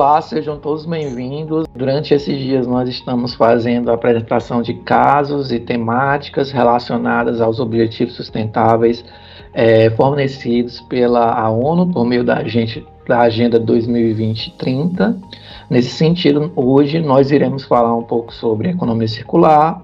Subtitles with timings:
[0.00, 1.66] Olá, sejam todos bem-vindos.
[1.76, 8.14] Durante esses dias nós estamos fazendo a apresentação de casos e temáticas relacionadas aos objetivos
[8.14, 9.04] sustentáveis
[9.52, 12.42] é, fornecidos pela ONU por meio da,
[13.06, 15.18] da Agenda 2020-30.
[15.68, 19.82] Nesse sentido, hoje nós iremos falar um pouco sobre economia circular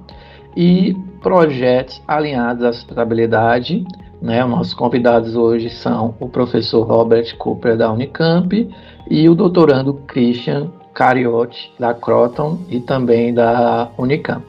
[0.56, 3.84] e projetos alinhados à sustentabilidade.
[4.22, 4.42] Né?
[4.42, 8.66] Os nossos convidados hoje são o professor Robert Cooper da Unicamp
[9.08, 14.44] e o doutorando Christian Cariotti da Croton e também da Unicamp.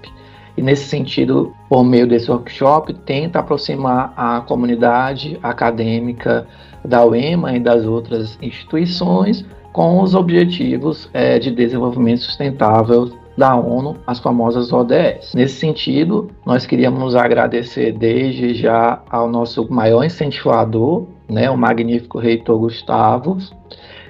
[0.55, 6.47] E nesse sentido, por meio desse workshop, tenta aproximar a comunidade acadêmica
[6.83, 13.97] da UEMA e das outras instituições com os objetivos é, de desenvolvimento sustentável da ONU,
[14.07, 15.33] as famosas ODS.
[15.35, 22.57] Nesse sentido, nós queríamos agradecer desde já ao nosso maior incentivador, né, o magnífico reitor
[22.57, 23.37] Gustavo,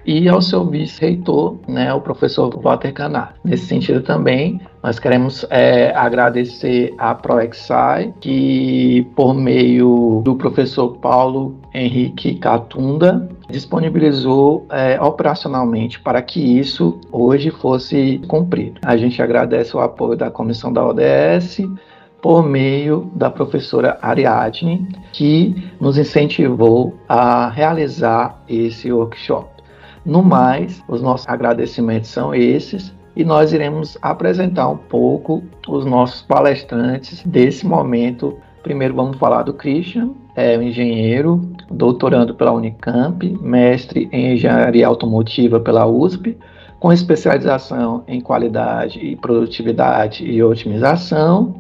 [0.08, 3.36] e ao seu vice-reitor, né, o professor Walter Canar.
[3.44, 11.58] Nesse sentido também, nós queremos é, agradecer à ProExai, que por meio do professor Paulo
[11.74, 18.80] Henrique Catunda, disponibilizou é, operacionalmente para que isso hoje fosse cumprido.
[18.86, 21.62] A gente agradece o apoio da comissão da ODS,
[22.22, 29.57] por meio da professora Ariadne, que nos incentivou a realizar esse workshop.
[30.08, 36.22] No mais, os nossos agradecimentos são esses e nós iremos apresentar um pouco os nossos
[36.22, 38.38] palestrantes desse momento.
[38.64, 45.60] Primeiro vamos falar do Christian, é um engenheiro, doutorando pela Unicamp, mestre em engenharia automotiva
[45.60, 46.38] pela USP,
[46.80, 51.60] com especialização em qualidade e produtividade e otimização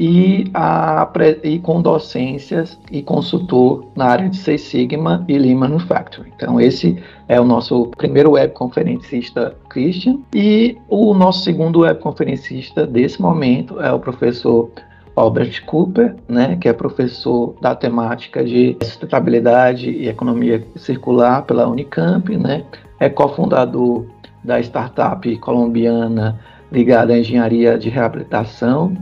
[0.00, 1.06] e, a,
[1.44, 6.32] e com docências e consultor na área de Six Sigma e Lean Manufacturing.
[6.34, 6.96] Então, esse
[7.28, 10.20] é o nosso primeiro webconferencista Christian.
[10.34, 14.70] E o nosso segundo webconferencista desse momento é o professor
[15.14, 22.34] Albert Cooper, né, que é professor da temática de sustentabilidade e economia circular pela Unicamp,
[22.38, 22.64] né,
[22.98, 24.06] é cofundador
[24.42, 26.40] da startup colombiana
[26.72, 28.96] ligada à engenharia de reabilitação,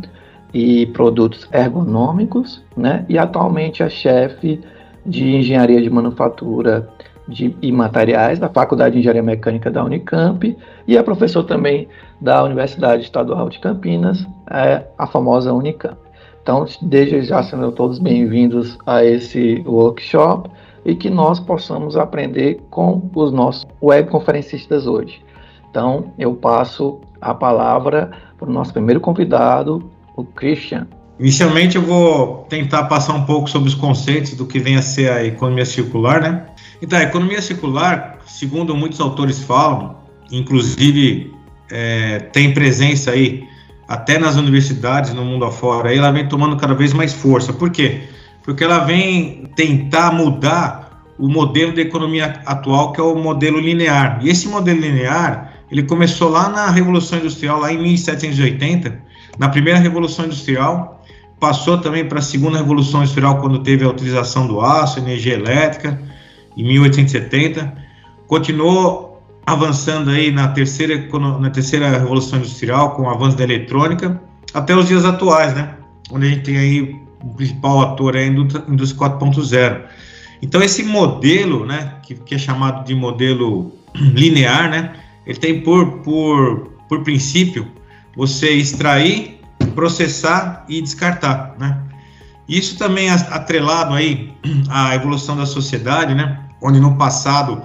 [0.52, 3.04] e produtos ergonômicos, né?
[3.08, 4.60] E atualmente é chefe
[5.04, 6.88] de engenharia de manufatura
[7.26, 11.86] de, e materiais da Faculdade de Engenharia Mecânica da Unicamp e é professor também
[12.20, 15.96] da Universidade Estadual de Campinas, é, a famosa Unicamp.
[16.42, 20.50] Então, desde já sendo todos bem-vindos a esse workshop
[20.84, 25.22] e que nós possamos aprender com os nossos webconferencistas hoje.
[25.70, 30.86] Então, eu passo a palavra para o nosso primeiro convidado, o Christian.
[31.18, 35.10] Inicialmente eu vou tentar passar um pouco sobre os conceitos do que vem a ser
[35.10, 36.46] a economia circular, né?
[36.82, 39.96] Então, a economia circular, segundo muitos autores falam,
[40.30, 41.32] inclusive
[41.70, 43.44] é, tem presença aí
[43.88, 47.52] até nas universidades no mundo afora, aí ela vem tomando cada vez mais força.
[47.52, 48.02] Por quê?
[48.44, 54.20] Porque ela vem tentar mudar o modelo da economia atual, que é o modelo linear.
[54.22, 59.78] E esse modelo linear, ele começou lá na Revolução Industrial, lá em 1780, na primeira
[59.78, 61.04] Revolução Industrial,
[61.40, 66.00] passou também para a segunda Revolução Industrial, quando teve a utilização do aço, energia elétrica,
[66.56, 67.72] em 1870.
[68.26, 71.08] Continuou avançando aí na terceira,
[71.40, 74.20] na terceira Revolução Industrial, com o avanço da eletrônica,
[74.52, 75.74] até os dias atuais, né?
[76.10, 79.82] Onde a gente tem aí o principal ator é a indústria 4.0.
[80.40, 84.92] Então, esse modelo, né, que, que, é chamado de modelo linear, né,
[85.26, 87.66] ele tem por, por, por princípio
[88.18, 89.40] você extrair,
[89.76, 91.78] processar e descartar, né?
[92.48, 94.32] Isso também atrelado aí
[94.68, 96.40] à evolução da sociedade, né?
[96.60, 97.62] Onde no passado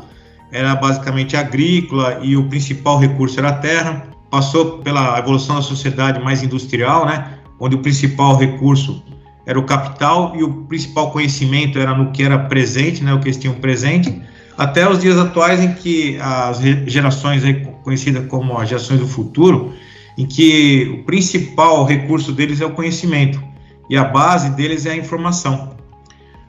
[0.52, 6.24] era basicamente agrícola e o principal recurso era a terra, passou pela evolução da sociedade
[6.24, 7.40] mais industrial, né?
[7.60, 9.04] Onde o principal recurso
[9.48, 13.12] era o capital e o principal conhecimento era no que era presente, né?
[13.12, 14.22] O que eles tinham presente,
[14.56, 17.42] até os dias atuais em que as gerações
[17.82, 19.74] conhecidas como as gerações do futuro,
[20.18, 23.42] em que o principal recurso deles é o conhecimento
[23.90, 25.76] e a base deles é a informação.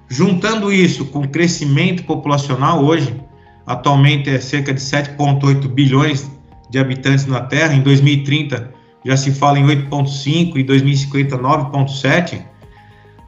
[0.09, 3.15] Juntando isso com o crescimento populacional hoje,
[3.67, 6.31] atualmente é cerca de 7,8 bilhões
[6.71, 8.75] de habitantes na Terra, em 2030
[9.05, 12.43] já se fala em 8,5 e 2050 9,7.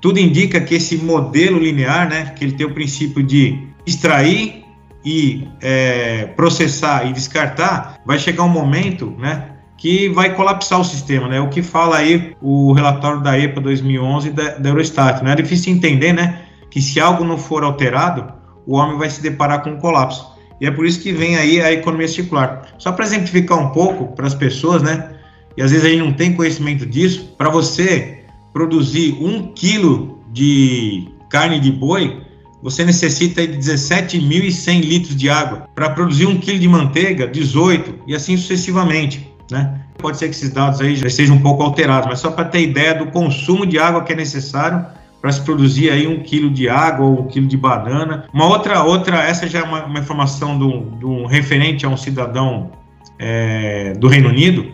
[0.00, 4.64] Tudo indica que esse modelo linear, né, que ele tem o princípio de extrair
[5.04, 11.28] e é, processar e descartar, vai chegar um momento, né, que vai colapsar o sistema,
[11.28, 11.40] né?
[11.40, 15.32] O que fala aí o relatório da EPA 2011 da, da Eurostat, né?
[15.32, 16.42] É difícil entender, né?
[16.70, 18.32] Que se algo não for alterado,
[18.66, 20.26] o homem vai se deparar com um colapso.
[20.60, 22.66] E é por isso que vem aí a economia circular.
[22.78, 25.10] Só para exemplificar um pouco para as pessoas, né?
[25.56, 27.34] E às vezes a gente não tem conhecimento disso.
[27.36, 28.20] Para você
[28.52, 32.22] produzir um quilo de carne de boi,
[32.62, 35.68] você necessita de 17.100 litros de água.
[35.74, 39.80] Para produzir um quilo de manteiga, 18 e assim sucessivamente, né?
[39.98, 42.60] Pode ser que esses dados aí já estejam um pouco alterados, mas só para ter
[42.60, 44.84] ideia do consumo de água que é necessário
[45.20, 48.26] para se produzir aí um quilo de água ou um quilo de banana.
[48.32, 50.56] Uma outra, outra essa já é uma, uma informação
[51.02, 52.70] um referente a um cidadão
[53.18, 54.70] é, do Reino Unido.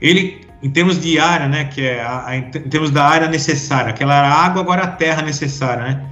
[0.00, 3.90] Ele, em termos de área, né, que é a, a, em termos da área necessária,
[3.90, 6.02] aquela água agora a terra necessária, né?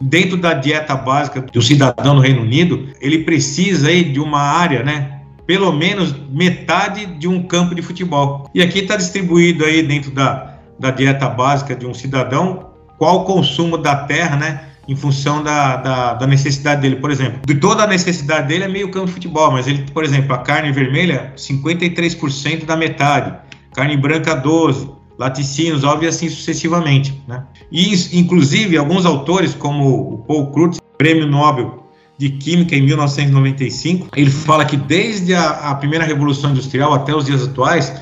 [0.00, 4.82] Dentro da dieta básica do cidadão do Reino Unido, ele precisa aí de uma área,
[4.82, 5.19] né,
[5.50, 8.48] pelo menos metade de um campo de futebol.
[8.54, 13.24] E aqui está distribuído aí dentro da, da dieta básica de um cidadão qual o
[13.24, 14.60] consumo da terra, né?
[14.86, 16.96] Em função da, da, da, necessidade dele.
[16.96, 20.04] Por exemplo, de toda a necessidade dele é meio campo de futebol, mas ele, por
[20.04, 23.34] exemplo, a carne vermelha, 53% da metade,
[23.74, 24.88] carne branca, 12%,
[25.18, 27.20] laticínios, óbvio, e assim sucessivamente.
[27.26, 27.42] Né?
[27.72, 31.80] E, inclusive, alguns autores, como o Paul Krugman, prêmio Nobel
[32.20, 37.24] de Química em 1995, ele fala que desde a, a primeira Revolução Industrial até os
[37.24, 37.94] dias atuais,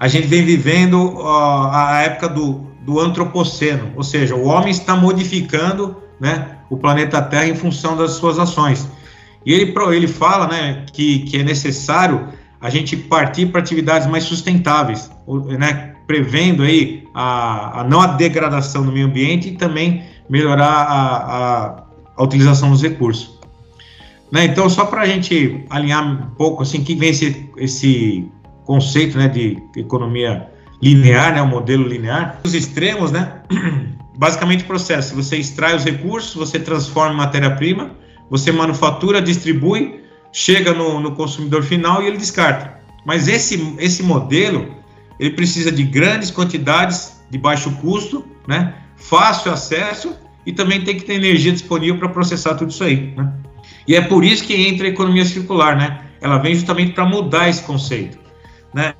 [0.00, 4.96] a gente vem vivendo uh, a época do, do antropoceno, ou seja, o homem está
[4.96, 8.88] modificando né, o planeta Terra em função das suas ações.
[9.46, 12.30] E ele, ele fala né, que, que é necessário
[12.60, 15.08] a gente partir para atividades mais sustentáveis,
[15.56, 21.16] né, prevendo aí a, a não a degradação do meio ambiente e também melhorar a,
[21.16, 21.84] a,
[22.16, 23.40] a utilização dos recursos.
[24.32, 28.32] Né, então, só para a gente alinhar um pouco, assim, que vem esse, esse
[28.64, 30.48] conceito né, de economia
[30.80, 32.40] linear, né, o modelo linear.
[32.42, 33.42] Os extremos, né,
[34.16, 35.14] basicamente processo.
[35.14, 37.90] Você extrai os recursos, você transforma em matéria-prima,
[38.30, 40.00] você manufatura, distribui,
[40.32, 42.80] chega no, no, consumidor final e ele descarta.
[43.04, 44.74] Mas esse, esse modelo,
[45.20, 51.04] ele precisa de grandes quantidades de baixo custo, né, fácil acesso e também tem que
[51.04, 53.30] ter energia disponível para processar tudo isso aí, né?
[53.86, 56.00] E é por isso que entra a economia circular, né?
[56.20, 58.18] Ela vem justamente para mudar esse conceito.
[58.72, 58.94] Né?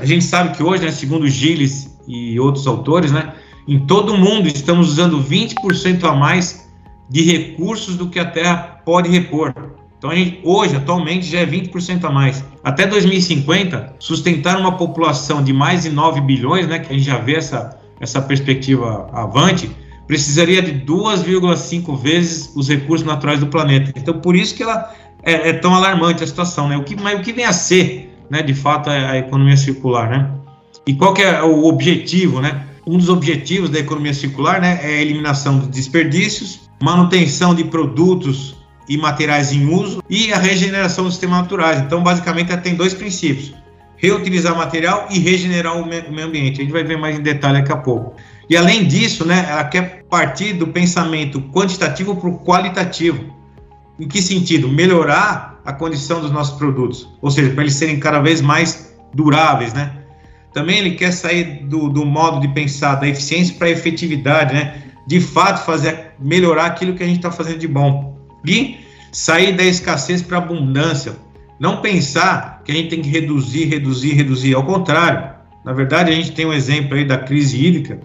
[0.00, 3.32] A gente sabe que hoje, né, segundo Gilles e outros autores, né,
[3.66, 6.68] em todo o mundo estamos usando 20% a mais
[7.08, 9.54] de recursos do que a Terra pode repor.
[9.96, 12.44] Então, gente, hoje, atualmente, já é 20% a mais.
[12.62, 17.16] Até 2050, sustentar uma população de mais de 9 bilhões, né, que a gente já
[17.16, 19.70] vê essa, essa perspectiva avante,
[20.06, 23.92] precisaria de 2,5 vezes os recursos naturais do planeta.
[23.96, 26.68] Então, por isso que ela é, é tão alarmante a situação.
[26.68, 26.76] Né?
[26.76, 30.10] O que, mas o que vem a ser né, de fato, a, a economia circular,
[30.10, 30.30] né?
[30.86, 32.66] E qual que é o objetivo, né?
[32.86, 38.54] Um dos objetivos da economia circular, né, é a eliminação de desperdícios, manutenção de produtos
[38.86, 41.80] e materiais em uso e a regeneração dos sistemas naturais.
[41.80, 43.54] Então, basicamente, ela tem dois princípios:
[43.96, 46.60] reutilizar material e regenerar o meio ambiente.
[46.60, 48.16] A gente vai ver mais em detalhe daqui a pouco.
[48.48, 53.32] E além disso, né, ela quer partir do pensamento quantitativo para o qualitativo.
[53.98, 54.68] Em que sentido?
[54.68, 59.72] Melhorar a condição dos nossos produtos, ou seja, para eles serem cada vez mais duráveis,
[59.72, 59.98] né?
[60.52, 64.82] Também ele quer sair do, do modo de pensar da eficiência para a efetividade, né?
[65.06, 68.78] De fato, fazer melhorar aquilo que a gente está fazendo de bom e
[69.10, 71.16] sair da escassez para abundância.
[71.58, 74.54] Não pensar que a gente tem que reduzir, reduzir, reduzir.
[74.54, 75.34] Ao contrário,
[75.64, 78.00] na verdade, a gente tem um exemplo aí da crise hídrica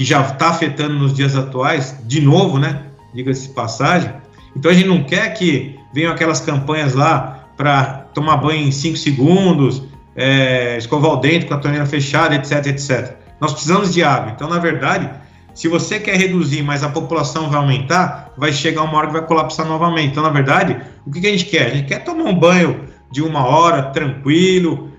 [0.00, 2.84] que já está afetando nos dias atuais, de novo, né?
[3.12, 4.10] Diga-se passagem.
[4.56, 8.96] Então a gente não quer que venham aquelas campanhas lá para tomar banho em 5
[8.96, 9.82] segundos,
[10.16, 13.14] é, escovar o dente com a torneira fechada, etc, etc.
[13.38, 14.32] Nós precisamos de água.
[14.34, 15.10] Então, na verdade,
[15.52, 19.26] se você quer reduzir, mas a população vai aumentar, vai chegar uma hora que vai
[19.26, 20.12] colapsar novamente.
[20.12, 21.66] Então, na verdade, o que, que a gente quer?
[21.66, 24.89] A gente quer tomar um banho de uma hora, tranquilo,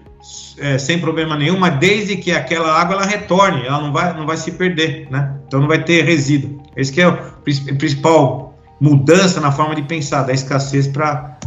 [0.57, 4.25] é, sem problema nenhum, mas desde que aquela água ela retorne, ela não vai, não
[4.25, 5.35] vai se perder, né?
[5.47, 6.61] Então não vai ter resíduo.
[6.75, 7.17] Esse que é o
[7.77, 11.37] principal mudança na forma de pensar, da escassez para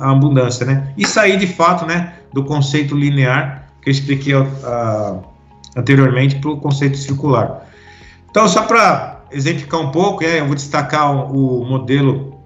[0.00, 0.92] a abundância, né?
[0.96, 5.22] E sair de fato, né, do conceito linear que eu expliquei uh,
[5.76, 7.66] anteriormente para o conceito circular.
[8.28, 12.38] Então, só para exemplificar um pouco, é, eu vou destacar o, o, modelo,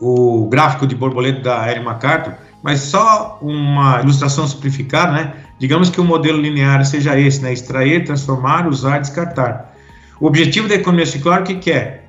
[0.00, 2.34] o gráfico de borboleta da Erin MacArthur,
[2.64, 5.34] mas só uma ilustração simplificada, né?
[5.58, 7.52] Digamos que o modelo linear seja esse, né?
[7.52, 9.76] Extrair, transformar, usar, descartar.
[10.18, 12.04] O objetivo da economia circular, o que, que é?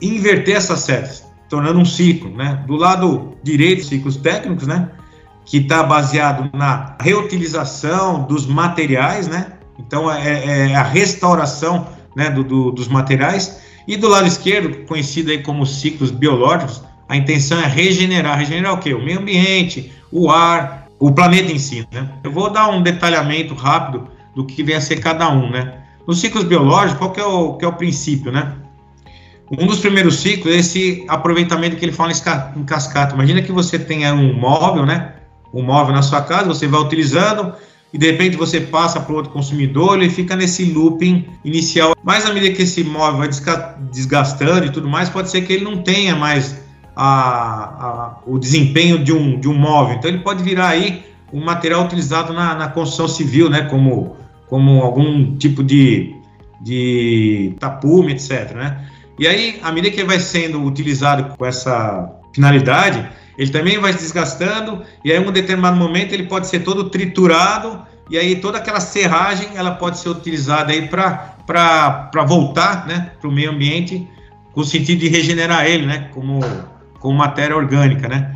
[0.00, 2.62] inverter essas setas, tornando um ciclo, né?
[2.66, 4.90] Do lado direito, ciclos técnicos, né?
[5.46, 9.52] Que está baseado na reutilização dos materiais, né?
[9.78, 12.28] Então é, é, é a restauração, né?
[12.28, 17.60] Do, do, dos materiais e do lado esquerdo, conhecido aí como ciclos biológicos, a intenção
[17.60, 18.38] é regenerar.
[18.38, 18.94] Regenerar o quê?
[18.94, 22.08] O meio ambiente, o ar, o planeta em si, né?
[22.24, 25.80] Eu vou dar um detalhamento rápido do que vem a ser cada um, né?
[26.06, 28.52] Nos ciclos biológicos, qual que é o, que é o princípio, né?
[29.50, 32.12] Um dos primeiros ciclos é esse aproveitamento que ele fala
[32.56, 33.14] em cascata.
[33.14, 35.14] Imagina que você tenha um móvel, né?
[35.54, 37.54] Um móvel na sua casa, você vai utilizando
[37.92, 41.94] e de repente você passa para outro consumidor, ele fica nesse looping inicial.
[42.02, 43.28] Mas à medida que esse móvel vai
[43.90, 46.65] desgastando e tudo mais, pode ser que ele não tenha mais
[46.96, 49.96] a, a, o desempenho de um, de um móvel.
[49.96, 53.62] Então ele pode virar aí um material utilizado na, na construção civil, né?
[53.62, 54.16] Como,
[54.48, 56.14] como algum tipo de,
[56.60, 58.52] de tapume, etc.
[58.54, 58.88] Né?
[59.18, 63.92] E aí, à medida que ele vai sendo utilizado com essa finalidade, ele também vai
[63.92, 68.36] se desgastando, e aí, em um determinado momento, ele pode ser todo triturado, e aí
[68.36, 74.06] toda aquela serragem ela pode ser utilizada aí para voltar né, para o meio ambiente,
[74.52, 76.40] com o sentido de regenerar ele, né, como,
[77.06, 78.34] como matéria orgânica, né.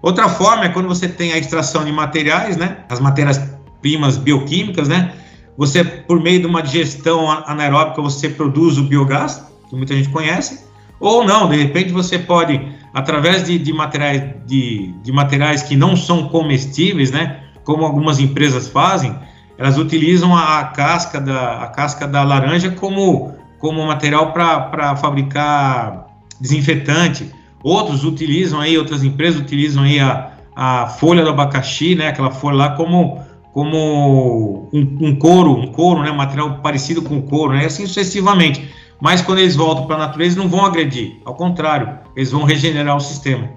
[0.00, 5.12] Outra forma é quando você tem a extração de materiais, né, as matérias-primas bioquímicas, né,
[5.58, 10.64] você, por meio de uma digestão anaeróbica, você produz o biogás, que muita gente conhece,
[11.00, 12.64] ou não, de repente você pode,
[12.94, 18.68] através de, de materiais, de, de, materiais que não são comestíveis, né, como algumas empresas
[18.68, 19.18] fazem,
[19.58, 26.06] elas utilizam a, a casca, da, a casca da laranja como, como material para fabricar
[26.40, 27.41] desinfetante.
[27.62, 32.56] Outros utilizam aí, outras empresas utilizam aí a, a folha do abacaxi, né, aquela folha
[32.56, 33.20] lá como
[33.52, 38.66] como um, um couro, um couro, né, material parecido com couro, né, assim sucessivamente.
[38.98, 42.96] Mas quando eles voltam para a natureza não vão agredir, ao contrário, eles vão regenerar
[42.96, 43.50] o sistema.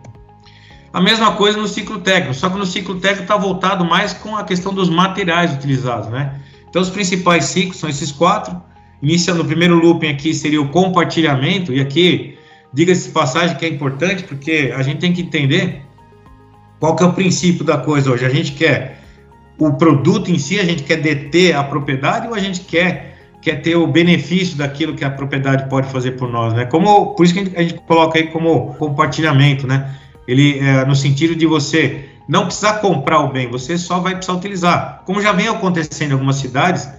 [0.91, 4.35] A mesma coisa no ciclo técnico, só que no ciclo técnico está voltado mais com
[4.35, 6.41] a questão dos materiais utilizados, né?
[6.69, 8.62] Então os principais ciclos são esses quatro.
[9.01, 12.35] Iniciando o primeiro looping aqui seria o compartilhamento, e aqui
[12.75, 15.82] diga-se passagem que é importante, porque a gente tem que entender
[16.79, 18.25] qual que é o princípio da coisa hoje.
[18.25, 19.00] A gente quer
[19.58, 23.62] o produto em si, a gente quer deter a propriedade ou a gente quer quer
[23.62, 26.65] ter o benefício daquilo que a propriedade pode fazer por nós, né?
[26.65, 29.96] Como por isso que a gente, a gente coloca aí como compartilhamento, né?
[30.27, 34.38] Ele é, no sentido de você não precisar comprar o bem, você só vai precisar
[34.38, 35.03] utilizar.
[35.05, 36.89] Como já vem acontecendo em algumas cidades,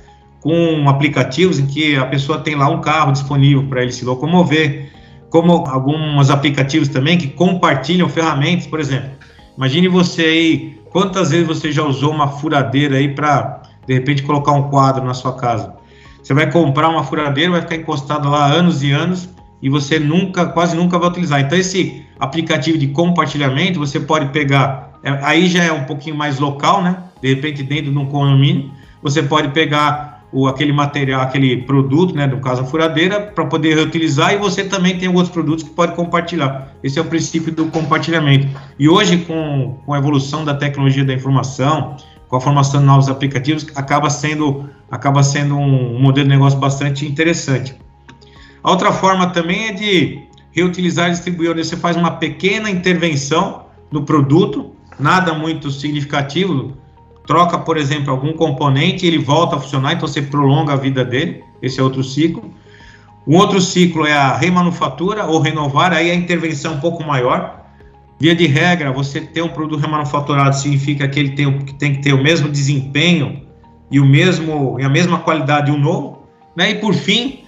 [0.40, 4.92] com aplicativos em que a pessoa tem lá um carro disponível para ele se locomover,
[5.30, 9.11] como alguns aplicativos também que compartilham ferramentas, por exemplo.
[9.56, 14.52] Imagine você aí, quantas vezes você já usou uma furadeira aí para, de repente, colocar
[14.52, 15.75] um quadro na sua casa?
[16.23, 19.28] Você vai comprar uma furadeira, vai ficar encostado lá anos e anos
[19.62, 21.40] e você nunca, quase nunca vai utilizar.
[21.40, 26.38] Então, esse aplicativo de compartilhamento, você pode pegar, é, aí já é um pouquinho mais
[26.38, 26.99] local, né?
[27.23, 28.71] De repente, dentro de um condomínio,
[29.02, 32.26] você pode pegar o, aquele material, aquele produto, né?
[32.26, 35.95] No caso, a furadeira, para poder reutilizar e você também tem outros produtos que pode
[35.95, 36.75] compartilhar.
[36.85, 38.47] Esse é o princípio do compartilhamento.
[38.78, 41.97] E hoje, com, com a evolução da tecnologia da informação,
[42.28, 47.07] com a formação de novos aplicativos, acaba sendo, acaba sendo um, modelo de negócio bastante
[47.07, 47.75] interessante.
[48.62, 53.64] A outra forma também é de reutilizar e distribuir, onde você faz uma pequena intervenção
[53.90, 56.76] no produto, nada muito significativo,
[57.26, 61.42] troca, por exemplo, algum componente, ele volta a funcionar, então você prolonga a vida dele,
[61.61, 62.50] esse é outro ciclo.
[63.26, 67.66] Um outro ciclo é a remanufatura ou renovar, aí a intervenção é um pouco maior,
[68.18, 72.00] Via de regra, você ter um produto remanufaturado significa que ele tem, que tem que
[72.00, 73.42] ter o mesmo desempenho
[73.90, 76.23] e, o mesmo, e a mesma qualidade de um novo.
[76.56, 76.71] Né?
[76.71, 77.45] E por fim,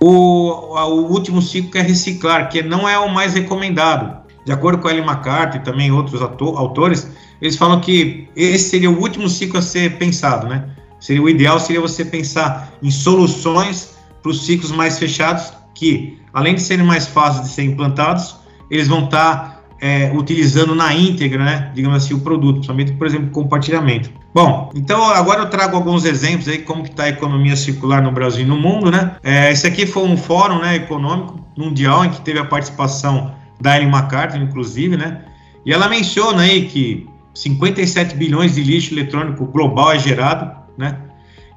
[0.00, 4.22] o, o último ciclo que é reciclar, que não é o mais recomendado.
[4.44, 7.08] De acordo com Ellen McCarthy e também outros autores,
[7.42, 10.64] eles falam que esse seria o último ciclo a ser pensado, né?
[11.00, 16.54] Seria o ideal seria você pensar em soluções para os ciclos mais fechados, que além
[16.54, 18.36] de serem mais fáceis de ser implantados,
[18.70, 23.30] eles vão estar é, utilizando na íntegra, né, digamos assim, o produto, principalmente, por exemplo,
[23.30, 24.10] compartilhamento.
[24.32, 28.44] Bom, então agora eu trago alguns exemplos aí como está a economia circular no Brasil
[28.44, 29.16] e no mundo, né?
[29.24, 33.76] É, esse aqui foi um fórum, né, econômico mundial em que teve a participação da
[33.76, 35.22] Ellen MacArthur, inclusive, né?
[35.66, 40.98] E ela menciona aí que 57 bilhões de lixo eletrônico global é gerado, né?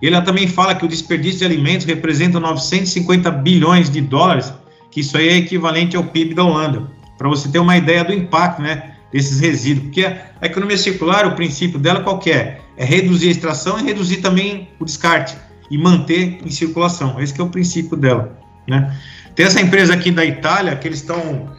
[0.01, 4.53] E ela também fala que o desperdício de alimentos representa 950 bilhões de dólares,
[4.91, 8.13] que isso aí é equivalente ao PIB da Holanda para você ter uma ideia do
[8.13, 9.87] impacto né, desses resíduos.
[9.87, 12.59] Porque a economia circular, o princípio dela qual é?
[12.77, 15.35] É reduzir a extração e reduzir também o descarte
[15.71, 17.19] e manter em circulação.
[17.19, 18.37] Esse é o princípio dela.
[18.67, 18.95] Né?
[19.33, 21.49] Tem essa empresa aqui da Itália que eles estão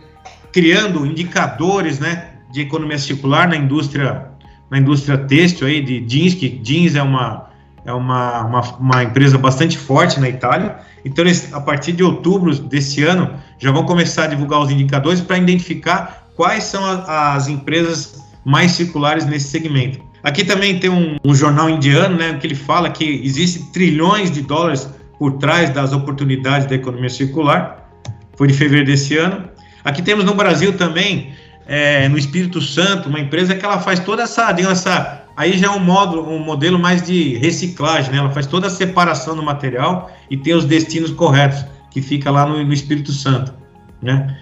[0.52, 4.28] criando indicadores né, de economia circular na indústria
[4.70, 7.46] na indústria têxtil aí de jeans, que jeans é uma
[7.84, 10.76] é uma, uma, uma empresa bastante forte na Itália.
[11.04, 15.20] Então, eles, a partir de outubro desse ano, já vão começar a divulgar os indicadores
[15.20, 20.00] para identificar quais são a, as empresas mais circulares nesse segmento.
[20.20, 24.42] Aqui também tem um, um, jornal indiano, né, que ele fala que existe trilhões de
[24.42, 27.88] dólares por trás das oportunidades da economia circular.
[28.36, 29.48] Foi de fevereiro desse ano.
[29.84, 31.30] Aqui temos no Brasil também,
[31.66, 35.66] é, no Espírito Santo, uma empresa que ela faz toda essa, digamos, essa aí já
[35.66, 38.18] é um módulo, um modelo mais de reciclagem, né?
[38.18, 42.46] Ela faz toda a separação do material e tem os destinos corretos, que fica lá
[42.46, 43.52] no, no Espírito Santo,
[44.00, 44.36] né?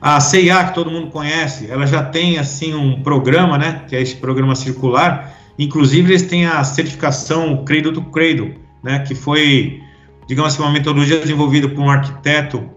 [0.00, 3.82] A CIA, que todo mundo conhece, ela já tem, assim, um programa, né?
[3.86, 5.34] Que é esse programa circular.
[5.58, 9.00] Inclusive, eles têm a certificação Cradle to Cradle, né?
[9.00, 9.82] Que foi,
[10.26, 12.70] digamos assim, uma metodologia desenvolvida por um arquiteto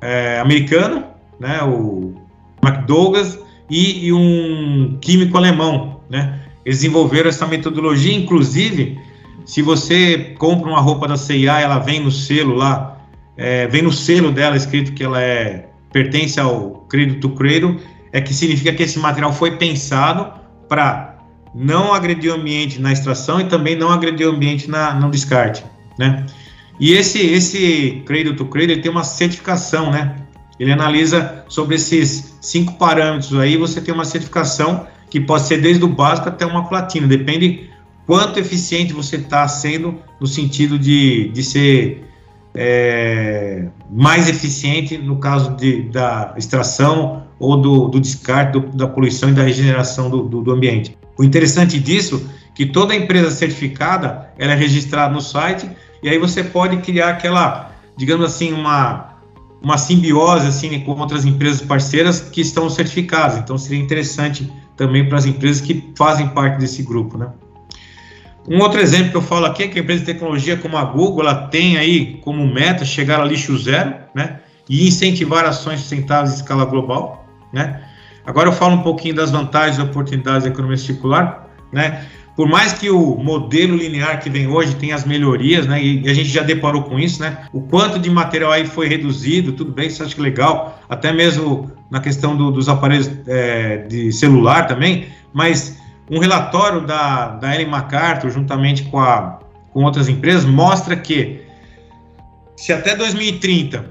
[0.00, 1.04] é, americano,
[1.38, 1.62] né?
[1.62, 2.14] O
[2.62, 3.38] McDouglas,
[3.70, 6.40] e, e um químico alemão, né?
[6.64, 8.98] Eles desenvolveram essa metodologia, inclusive,
[9.46, 12.98] se você compra uma roupa da CIA, ela vem no selo lá,
[13.36, 17.80] é, vem no selo dela escrito que ela é pertence ao credo to credo,
[18.12, 20.32] é que significa que esse material foi pensado
[20.68, 21.18] para
[21.54, 25.64] não agredir o ambiente na extração e também não agredir o ambiente na, no descarte,
[25.98, 26.26] né?
[26.78, 30.16] E esse esse credo to credo ele tem uma certificação, né?
[30.60, 35.82] Ele analisa sobre esses cinco parâmetros aí, você tem uma certificação que pode ser desde
[35.82, 37.70] o básico até uma platina, depende
[38.06, 42.04] quanto eficiente você está sendo no sentido de, de ser
[42.54, 49.30] é, mais eficiente no caso de, da extração ou do, do descarte do, da poluição
[49.30, 50.96] e da regeneração do, do, ambiente.
[51.18, 55.70] O interessante disso é que toda empresa certificada ela é registrada no site
[56.02, 59.09] e aí você pode criar aquela, digamos assim, uma
[59.62, 63.38] uma simbiose assim com outras empresas parceiras que estão certificadas.
[63.38, 67.28] Então seria interessante também para as empresas que fazem parte desse grupo, né?
[68.48, 70.84] Um outro exemplo que eu falo aqui é que a empresa de tecnologia como a
[70.84, 74.40] Google, ela tem aí como meta chegar a lixo zero, né?
[74.68, 77.82] E incentivar ações sustentáveis em escala global, né?
[78.24, 82.06] Agora eu falo um pouquinho das vantagens e oportunidades da economia circular, né?
[82.36, 85.82] Por mais que o modelo linear que vem hoje tenha as melhorias, né?
[85.82, 87.46] E a gente já deparou com isso, né?
[87.52, 91.12] O quanto de material aí foi reduzido, tudo bem, isso acho que é legal, até
[91.12, 95.78] mesmo na questão do, dos aparelhos é, de celular também, mas
[96.10, 99.38] um relatório da, da Ellen MacArthur, juntamente com, a,
[99.72, 101.42] com outras empresas, mostra que
[102.56, 103.90] se até 2030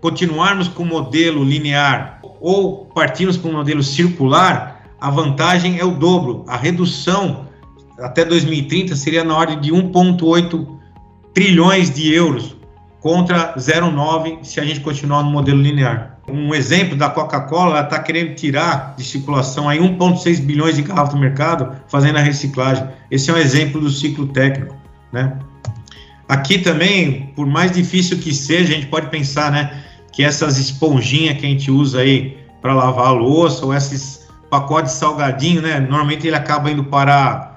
[0.00, 5.92] continuarmos com o modelo linear ou partirmos para um modelo circular, a vantagem é o
[5.92, 6.44] dobro.
[6.46, 7.43] A redução
[7.98, 10.66] até 2030 seria na ordem de 1,8
[11.32, 12.56] trilhões de euros
[13.00, 16.18] contra 0,9 se a gente continuar no modelo linear.
[16.26, 21.12] Um exemplo da Coca-Cola, ela está querendo tirar de circulação aí 1,6 bilhões de garrafas
[21.12, 22.86] do mercado, fazendo a reciclagem.
[23.10, 24.74] Esse é um exemplo do ciclo técnico,
[25.12, 25.38] né?
[26.26, 31.36] Aqui também, por mais difícil que seja, a gente pode pensar, né, que essas esponjinhas
[31.38, 36.26] que a gente usa aí para lavar a louça ou esses pacotes salgadinho, né, normalmente
[36.26, 37.53] ele acaba indo parar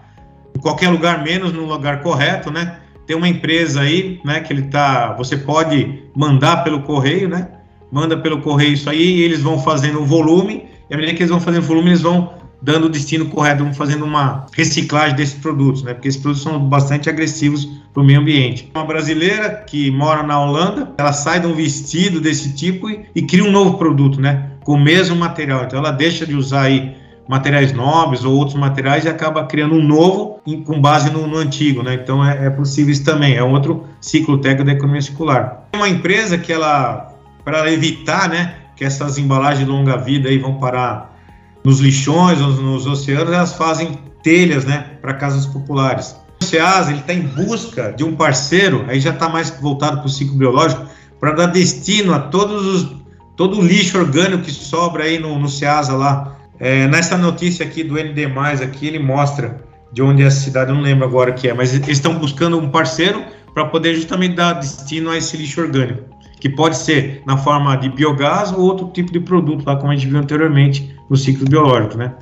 [0.58, 2.78] em qualquer lugar menos no lugar correto, né?
[3.06, 7.48] Tem uma empresa aí, né, que ele tá, você pode mandar pelo correio, né?
[7.92, 11.24] manda pelo correio isso aí, e eles vão fazendo o volume, e à medida que
[11.24, 15.16] eles vão fazendo o volume, eles vão dando o destino correto, vão fazendo uma reciclagem
[15.16, 15.94] desses produtos, né?
[15.94, 18.70] Porque esses produtos são bastante agressivos para o meio ambiente.
[18.74, 23.22] Uma brasileira que mora na Holanda, ela sai de um vestido desse tipo e, e
[23.22, 24.52] cria um novo produto, né?
[24.64, 25.66] Com o mesmo material.
[25.66, 26.96] Então ela deixa de usar aí
[27.28, 31.38] materiais nobres ou outros materiais e acaba criando um novo em, com base no, no,
[31.38, 31.96] antigo, né?
[31.96, 35.68] Então é, é possível isso também, é outro ciclo técnico da economia circular.
[35.76, 37.14] Uma empresa que ela
[37.48, 41.18] para evitar né, que essas embalagens de longa vida aí vão parar
[41.64, 46.14] nos lixões, nos, nos oceanos, elas fazem telhas né, para casas populares.
[46.42, 50.10] O SEAS está em busca de um parceiro, aí já está mais voltado para o
[50.10, 50.86] ciclo biológico,
[51.22, 52.96] para dar destino a todos os,
[53.38, 56.37] todo o lixo orgânico que sobra aí no, no SEASA lá.
[56.60, 58.26] É, nessa notícia aqui do ND+,
[58.64, 61.74] aqui ele mostra de onde é a cidade, eu não lembro agora que é, mas
[61.74, 66.50] eles estão buscando um parceiro para poder justamente dar destino a esse lixo orgânico que
[66.50, 70.08] pode ser na forma de biogás ou outro tipo de produto, lá como a gente
[70.08, 72.14] viu anteriormente no ciclo biológico, né?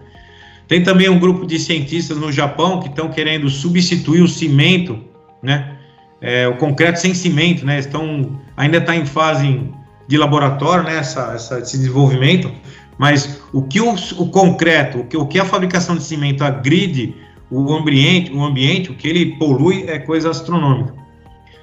[0.68, 5.00] Tem também um grupo de cientistas no Japão que estão querendo substituir o cimento,
[5.44, 5.76] né?
[6.22, 7.80] É, o concreto sem cimento, né?
[7.80, 9.70] Estão ainda está em fase
[10.08, 10.98] de laboratório, né?
[10.98, 12.52] Essa, essa, esse desenvolvimento,
[12.98, 17.16] mas o que o, o concreto, o que, o que a fabricação de cimento agride
[17.50, 20.94] o ambiente, o ambiente, o que ele polui é coisa astronômica.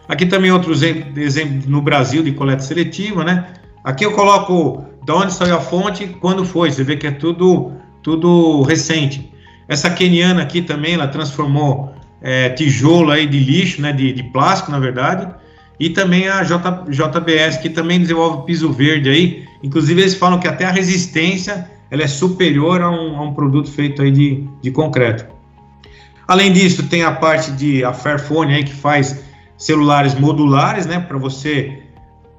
[0.08, 3.46] Aqui também outro exemplo no Brasil de coleta seletiva, né?
[3.82, 6.70] Aqui eu coloco de onde saiu a fonte, quando foi.
[6.70, 9.32] Você vê que é tudo, tudo recente.
[9.68, 13.92] Essa keniana aqui também, ela transformou é, tijolo aí de lixo, né?
[13.92, 15.32] De, de plástico, na verdade.
[15.82, 19.44] E também a J, JBS, que também desenvolve piso verde aí.
[19.64, 23.68] Inclusive, eles falam que até a resistência ela é superior a um, a um produto
[23.68, 25.26] feito aí de, de concreto.
[26.28, 29.24] Além disso, tem a parte de a Fairphone aí que faz
[29.58, 31.82] celulares modulares, né, para você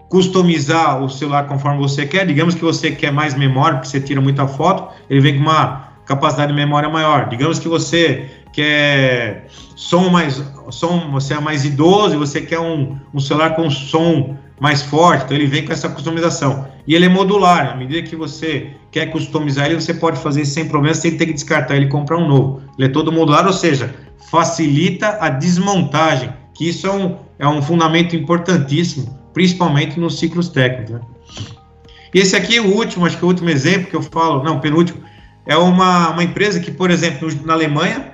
[0.08, 2.26] customizar o celular conforme você quer.
[2.26, 5.90] Digamos que você quer mais memória, porque você tira muita foto, ele vem com uma
[6.06, 7.28] capacidade de memória maior.
[7.28, 12.98] Digamos que você quer som mais, som, você é mais idoso e você quer um,
[13.14, 16.68] um celular com som mais forte, então ele vem com essa customização.
[16.88, 20.68] E ele é modular, à medida que você quer customizar ele, você pode fazer sem
[20.68, 22.62] problema, sem ter que descartar ele e comprar um novo.
[22.78, 23.94] Ele é todo modular, ou seja,
[24.30, 30.92] facilita a desmontagem, que isso é um, é um fundamento importantíssimo, principalmente nos ciclos técnicos.
[30.92, 31.02] Né?
[32.14, 34.44] E esse aqui é o último, acho que é o último exemplo que eu falo,
[34.44, 35.02] não, penúltimo,
[35.46, 38.13] é uma, uma empresa que, por exemplo, na Alemanha,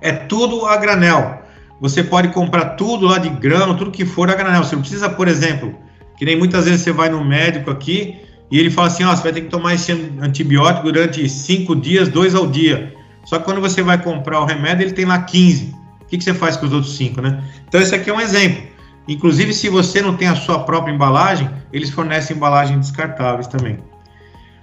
[0.00, 1.42] é tudo a granel.
[1.80, 4.64] Você pode comprar tudo lá de grão, tudo que for a granel.
[4.64, 5.74] Você não precisa, por exemplo,
[6.16, 9.16] que nem muitas vezes você vai no médico aqui e ele fala assim: ó, oh,
[9.16, 12.94] você vai ter que tomar esse antibiótico durante cinco dias, dois ao dia.
[13.24, 15.74] Só que quando você vai comprar o remédio, ele tem lá 15.
[16.00, 17.42] O que, que você faz com os outros cinco, né?
[17.68, 18.62] Então, esse aqui é um exemplo.
[19.08, 23.78] Inclusive, se você não tem a sua própria embalagem, eles fornecem embalagens descartáveis também.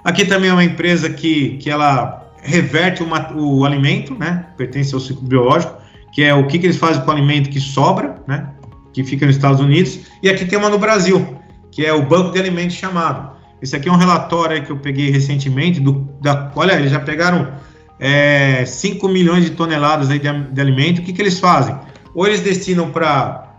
[0.03, 4.45] Aqui também é uma empresa que, que ela reverte uma, o alimento, né?
[4.57, 7.59] Pertence ao ciclo biológico que é o que, que eles fazem com o alimento que
[7.59, 8.47] sobra, né?
[8.93, 9.99] Que fica nos Estados Unidos.
[10.21, 11.37] E aqui tem uma no Brasil,
[11.71, 13.33] que é o Banco de Alimentos chamado.
[13.59, 15.79] Esse aqui é um relatório que eu peguei recentemente.
[15.79, 17.51] Do, da, olha, eles já pegaram
[17.99, 20.99] é, 5 milhões de toneladas aí de, de alimento.
[20.99, 21.75] O que, que eles fazem?
[22.13, 23.57] Ou eles destinam para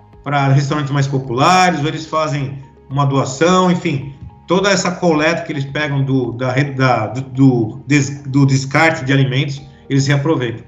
[0.54, 4.13] restaurantes mais populares, ou eles fazem uma doação, enfim,
[4.46, 9.12] toda essa coleta que eles pegam do, da, da, do, do, des, do descarte de
[9.12, 10.64] alimentos, eles reaproveitam.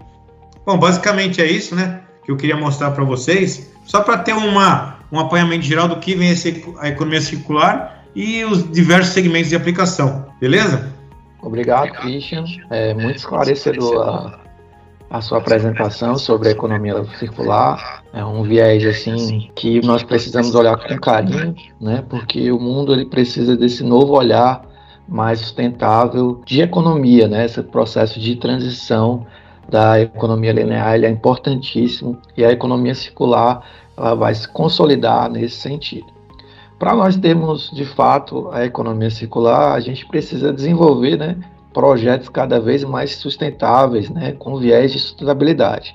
[0.64, 2.00] Bom, basicamente é isso, né?
[2.24, 6.14] Que eu queria mostrar para vocês, só para ter uma, um apanhamento geral do que
[6.14, 6.34] vem
[6.78, 10.92] a economia circular e os diversos segmentos de aplicação, beleza?
[11.42, 12.44] Obrigado, Christian.
[12.70, 14.45] É muito esclarecedor
[15.10, 18.02] a, sua apresentação sobre a economia circular.
[18.12, 22.04] É um viés assim que nós precisamos olhar com carinho, né?
[22.08, 24.62] Porque o mundo ele precisa desse novo olhar
[25.08, 27.44] mais sustentável de economia, né?
[27.44, 29.26] Esse processo de transição
[29.68, 33.62] da economia linear é importantíssimo e a economia circular
[33.96, 36.06] ela vai se consolidar nesse sentido.
[36.78, 41.36] Para nós termos de fato a economia circular, a gente precisa desenvolver né,
[41.76, 45.94] projetos cada vez mais sustentáveis, né, com viés de sustentabilidade.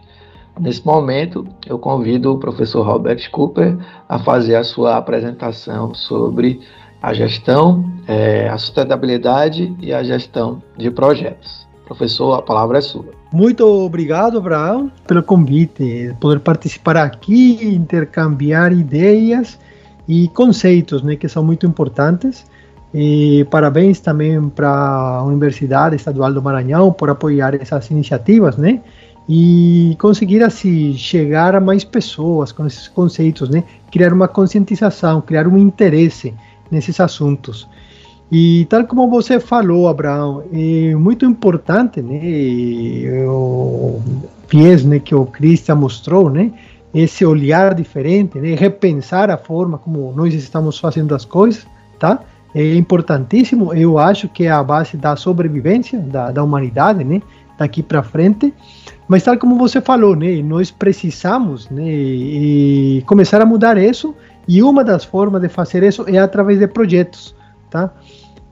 [0.60, 3.76] Nesse momento, eu convido o professor Robert Cooper
[4.08, 6.62] a fazer a sua apresentação sobre
[7.02, 11.68] a gestão, é, a sustentabilidade e a gestão de projetos.
[11.86, 13.10] Professor, a palavra é sua.
[13.34, 19.58] Muito obrigado, Abraão, pelo convite, poder participar aqui, intercambiar ideias
[20.08, 22.46] e conceitos, né, que são muito importantes.
[22.94, 28.82] E parabéns também para a Universidade Estadual do Maranhão por apoiar essas iniciativas, né?
[29.30, 33.64] E conseguir assim chegar a mais pessoas com esses conceitos, né?
[33.92, 36.34] Criar uma conscientização, criar um interesse
[36.70, 37.68] nesses assuntos.
[38.32, 44.00] E tal como você falou, Abraão, é muito importante, né, o
[44.50, 46.54] viés né, que o Cristian mostrou, né,
[46.94, 51.68] esse olhar diferente, né, repensar a forma como nós estamos fazendo as coisas,
[52.00, 52.22] tá?
[52.54, 57.22] É importantíssimo, eu acho que é a base da sobrevivência da, da humanidade, né,
[57.58, 58.54] daqui para frente.
[59.08, 64.14] Mas tal como você falou, né, nós precisamos, né, começar a mudar isso,
[64.48, 67.36] e uma das formas de fazer isso é através de projetos,
[67.70, 67.92] tá?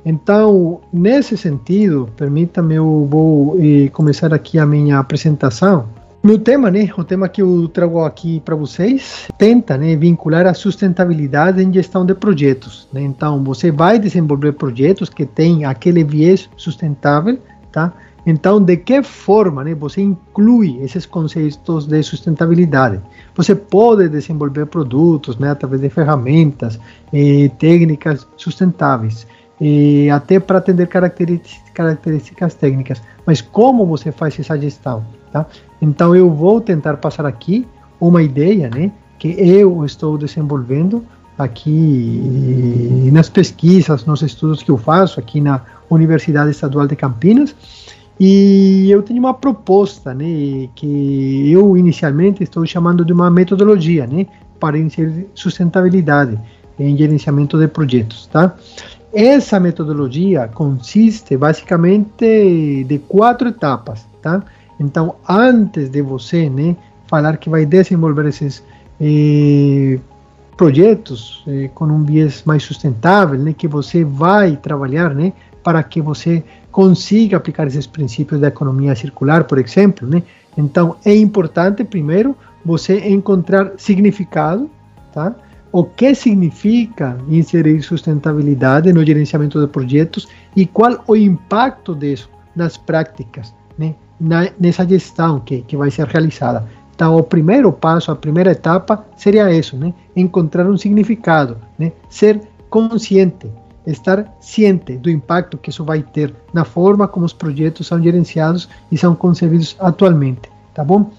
[0.05, 5.89] Então, nesse sentido, permita-me, eu vou eh, começar aqui a minha apresentação.
[6.21, 10.53] Meu tema, né, o tema que eu trago aqui para vocês, tenta né, vincular a
[10.53, 12.89] sustentabilidade em gestão de projetos.
[12.91, 13.01] Né?
[13.01, 17.39] Então, você vai desenvolver projetos que têm aquele viés sustentável,
[17.71, 17.93] tá?
[18.25, 22.99] Então, de que forma né, você inclui esses conceitos de sustentabilidade?
[23.33, 26.77] Você pode desenvolver produtos né, através de ferramentas,
[27.57, 29.25] técnicas sustentáveis
[30.13, 33.01] até para atender características, características técnicas.
[33.25, 35.05] Mas como você faz essa gestão?
[35.31, 35.45] Tá?
[35.81, 37.67] Então eu vou tentar passar aqui
[37.99, 41.03] uma ideia, né, que eu estou desenvolvendo
[41.37, 47.55] aqui nas pesquisas, nos estudos que eu faço aqui na Universidade Estadual de Campinas.
[48.19, 54.27] E eu tenho uma proposta, né, que eu inicialmente estou chamando de uma metodologia, né,
[54.59, 54.77] para
[55.33, 56.37] sustentabilidade
[56.77, 58.55] em gerenciamento de projetos, tá?
[59.13, 64.43] Essa metodologia consiste basicamente de quatro etapas, tá?
[64.79, 66.75] Então, antes de você, né,
[67.07, 68.63] falar que vai desenvolver esses
[69.01, 69.99] eh,
[70.55, 76.01] projetos eh, com um viés mais sustentável, né, que você vai trabalhar, né, para que
[76.01, 80.23] você consiga aplicar esses princípios da economia circular, por exemplo, né?
[80.57, 84.69] Então, é importante primeiro você encontrar significado,
[85.13, 85.35] tá?
[85.71, 92.77] O que significa inserir sustentabilidade no gerenciamento de projetos e qual o impacto disso nas
[92.77, 93.93] práticas, né?
[94.19, 96.67] Na, nessa gestão que, que vai ser realizada.
[96.93, 99.93] Então, o primeiro passo, a primeira etapa seria isso, né?
[100.13, 101.93] Encontrar um significado, né?
[102.09, 103.49] Ser consciente,
[103.87, 108.67] estar ciente do impacto que isso vai ter na forma como os projetos são gerenciados
[108.91, 111.09] e são concebidos atualmente, tá bom?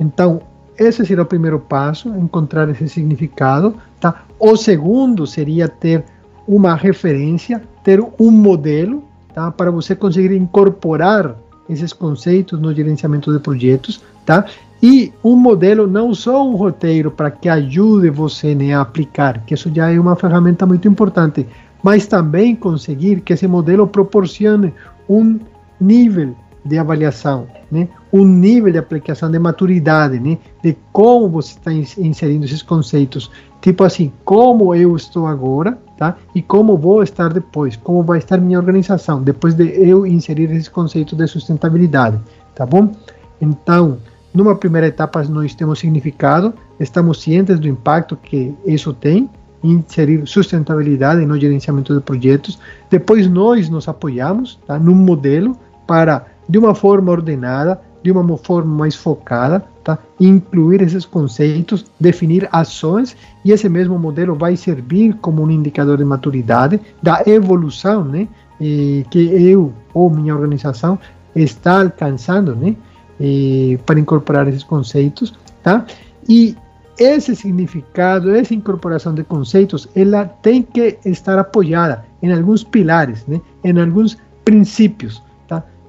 [0.00, 0.40] Então,
[0.78, 4.24] esse seria o primeiro passo, encontrar esse significado, tá?
[4.38, 6.04] O segundo seria ter
[6.46, 9.50] uma referência, ter um modelo, tá?
[9.50, 11.36] Para você conseguir incorporar
[11.68, 14.44] esses conceitos no gerenciamento de projetos, tá?
[14.82, 19.54] E um modelo, não só um roteiro para que ajude você né, a aplicar, que
[19.54, 21.46] isso já é uma ferramenta muito importante,
[21.82, 24.74] mas também conseguir que esse modelo proporcione
[25.08, 25.38] um
[25.80, 27.88] nível de avaliação, né?
[28.12, 30.38] um nível de aplicação de maturidade, né?
[30.62, 33.30] de como você está inserindo esses conceitos.
[33.60, 36.16] Tipo assim, como eu estou agora, tá?
[36.34, 40.68] E como vou estar depois, como vai estar minha organização, depois de eu inserir esses
[40.68, 42.20] conceitos de sustentabilidade,
[42.54, 42.92] tá bom?
[43.40, 43.98] Então,
[44.32, 49.30] numa primeira etapa, nós temos significado, estamos cientes do impacto que isso tem,
[49.64, 52.58] inserir sustentabilidade no gerenciamento de projetos.
[52.90, 55.56] Depois, nós nos apoiamos tá, num modelo
[55.86, 62.48] para, de uma forma ordenada, de uma forma mais focada, tá, incluir esses conceitos, definir
[62.52, 68.28] ações, e esse mesmo modelo vai servir como um indicador de maturidade da evolução né,
[69.10, 70.98] que eu ou minha organização
[71.34, 72.76] está alcançando, né?
[73.20, 75.84] eh, para incorporar esses conceitos, tá?
[76.28, 76.56] E
[76.98, 83.40] esse significado, essa incorporação de conceitos, ela tem que estar apoiada em alguns pilares, né?
[83.64, 85.22] Em alguns princípios?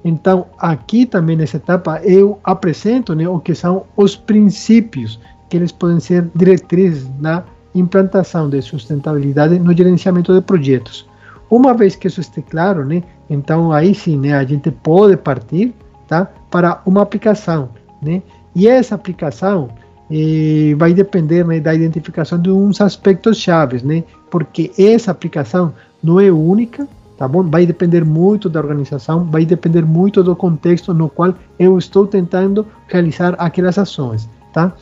[0.04, 5.72] Então, aqui também nessa etapa eu apresento, né, o que são os princípios que eles
[5.72, 7.42] podem ser diretrizes na
[7.74, 11.08] implantação de sustentabilidade no gerenciamento de projetos.
[11.50, 15.74] Uma vez que isso esteja claro, né, então aí sim, né, a gente pode partir
[16.06, 16.28] tá?
[16.50, 17.68] para uma aplicação.
[18.02, 18.22] Né?
[18.54, 19.68] E essa aplicação
[20.10, 24.02] eh, vai depender né, da identificação de uns aspectos chaves, né?
[24.30, 27.42] porque essa aplicação não é única, tá bom?
[27.42, 32.64] Vai depender muito da organização, vai depender muito do contexto no qual eu estou tentando
[32.86, 34.72] realizar aquelas ações, tá?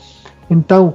[0.51, 0.94] Então,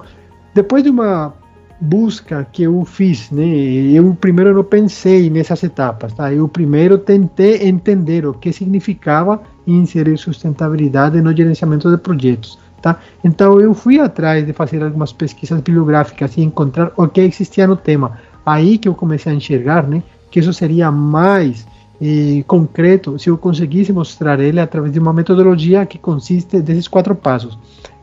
[0.53, 1.33] depois de uma
[1.81, 3.43] busca que eu fiz, né?
[3.43, 6.31] Eu primeiro não pensei nessas etapas, tá?
[6.31, 12.99] Eu primeiro tentei entender o que significava inserir sustentabilidade no gerenciamento de projetos, tá?
[13.23, 17.75] Então eu fui atrás de fazer algumas pesquisas bibliográficas e encontrar o que existia no
[17.75, 18.19] tema.
[18.45, 20.03] Aí que eu comecei a enxergar, né?
[20.31, 21.67] Que isso seria mais
[22.01, 27.13] eh, concreto se eu conseguisse mostrar ele através de uma metodologia que consiste desses quatro
[27.13, 27.59] passos.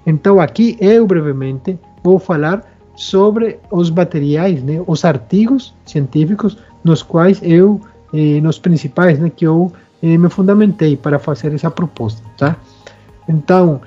[0.07, 2.65] Então aqui eu brevemente vou falar
[2.95, 7.81] sobre os materiais, né, os artigos científicos nos quais eu,
[8.13, 12.57] eh, nos principais, né, que eu eh, me fundamentei para fazer essa proposta, tá?
[13.29, 13.81] Então,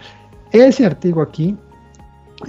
[0.53, 1.57] esse artigo aqui,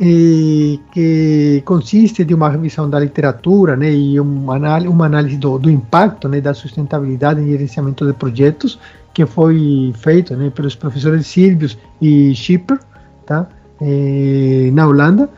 [0.01, 5.71] eh, que consiste de uma revisão da literatura, né, e uma, uma análise do, do
[5.71, 8.79] impacto, né, da sustentabilidade em gerenciamento de projetos,
[9.13, 12.79] que foi feito, né, pelos professores Silvius e Schipper,
[13.27, 13.47] tá?
[13.81, 15.29] Eh, na Holanda,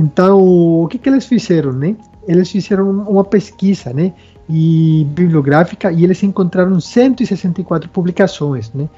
[0.00, 0.38] então,
[0.82, 1.94] o que, que eles fizeram, né?
[2.26, 4.14] Eles fizeram uma pesquisa, né?
[4.48, 8.88] E bibliográfica e eles encontraram 164 publicações, né?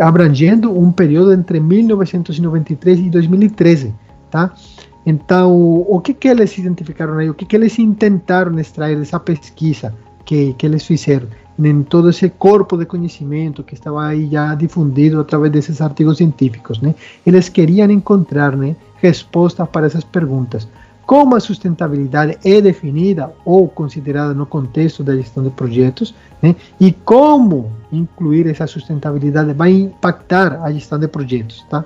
[0.00, 3.94] Abrangendo um período entre 1993 e 2013,
[4.30, 4.52] tá?
[5.04, 7.30] Então, o que que eles identificaram aí?
[7.30, 11.28] O que que eles tentaram extrair dessa pesquisa que, que eles fizeram?
[11.66, 16.80] em todo esse corpo de conhecimento que estava aí já difundido através desses artigos científicos,
[16.80, 16.94] né?
[17.26, 20.68] Eles queriam encontrar, né, respostas para essas perguntas.
[21.04, 26.54] Como a sustentabilidade é definida ou considerada no contexto da gestão de projetos, né?
[26.78, 31.84] E como incluir essa sustentabilidade vai impactar a gestão de projetos, tá?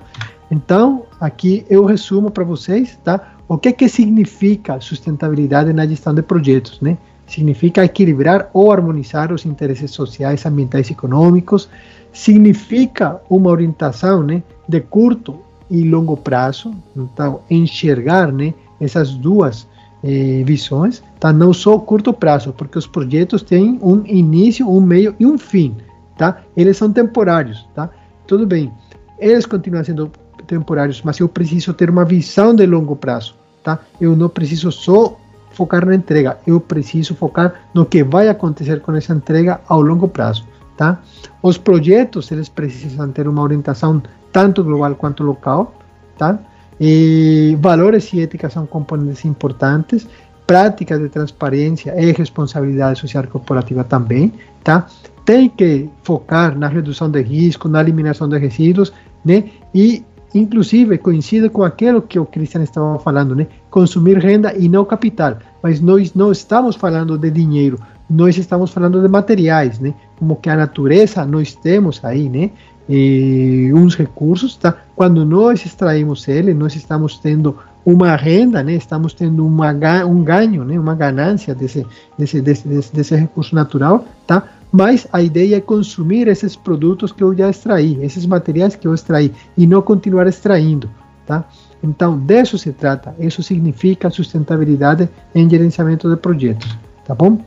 [0.51, 3.35] Então, aqui eu resumo para vocês, tá?
[3.49, 6.99] O que que significa sustentabilidade na gestão de projetos, né?
[7.27, 11.69] significa equilibrar ou harmonizar os interesses sociais, ambientais e econômicos,
[12.13, 15.39] significa uma orientação né, de curto
[15.71, 19.67] e longo prazo, então enxergar né, essas duas
[20.05, 21.33] eh, visões, tá?
[21.33, 25.75] não só curto prazo, porque os projetos têm um início, um meio e um fim,
[26.17, 26.43] tá?
[26.57, 27.91] eles são temporários, tá?
[28.27, 28.73] tudo bem,
[29.19, 30.11] eles continuam sendo
[30.47, 33.79] temporários, mas eu preciso ter uma visão de longo prazo, tá?
[34.01, 35.17] eu não preciso só
[35.53, 40.09] focar na entrega, eu preciso focar no que vai acontecer com essa entrega ao longo
[40.09, 40.47] prazo,
[40.77, 41.01] tá?
[41.43, 45.75] Os projetos, eles precisam ter uma orientação tanto global quanto local,
[46.17, 46.39] tá?
[46.81, 50.09] E valores e ética são componentes importantes,
[50.47, 54.33] práticas de transparência e responsabilidade social corporativa também,
[54.65, 54.87] tá?
[55.25, 58.93] Tem que focar na redução de risco, na eliminação de resíduos,
[59.25, 59.45] né?
[59.75, 60.05] E
[60.35, 63.47] inclusive coincide com aquilo que o Cristian estava falando, né?
[63.71, 65.39] Consumir renda e não capital.
[65.63, 69.95] Mas nós não estamos falando de dinheiro, nós estamos falando de materiais, né?
[70.19, 72.51] Como que a natureza nós temos aí, né?
[72.89, 74.77] E uns recursos, tá?
[74.97, 78.75] Quando nós extraímos ele, nós estamos tendo uma renda, né?
[78.75, 79.73] Estamos tendo uma,
[80.05, 80.79] um ganho, né?
[80.79, 81.87] Uma ganância desse,
[82.19, 84.45] desse, desse, desse, desse recurso natural, tá?
[84.73, 88.95] Mas a ideia é consumir esses produtos que eu já extraí, esses materiais que eu
[88.95, 90.89] extraí, e não continuar extraindo,
[91.27, 91.45] tá?
[91.83, 93.15] Então, disso se trata.
[93.19, 97.39] Isso significa sustentabilidade em gerenciamento de projetos, tá bom?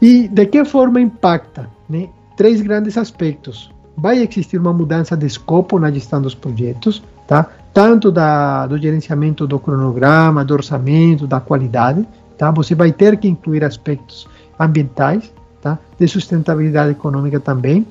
[0.00, 1.68] E de que forma impacta?
[1.88, 2.08] Né?
[2.36, 3.70] Três grandes aspectos.
[3.96, 7.46] Vai existir uma mudança de escopo na gestão dos projetos, tá?
[7.74, 12.06] Tanto da, do gerenciamento do cronograma, do orçamento, da qualidade,
[12.38, 12.50] tá?
[12.52, 14.26] Você vai ter que incluir aspectos
[14.58, 15.78] ambientais, tá?
[15.98, 17.86] de sustentabilidade econômica também.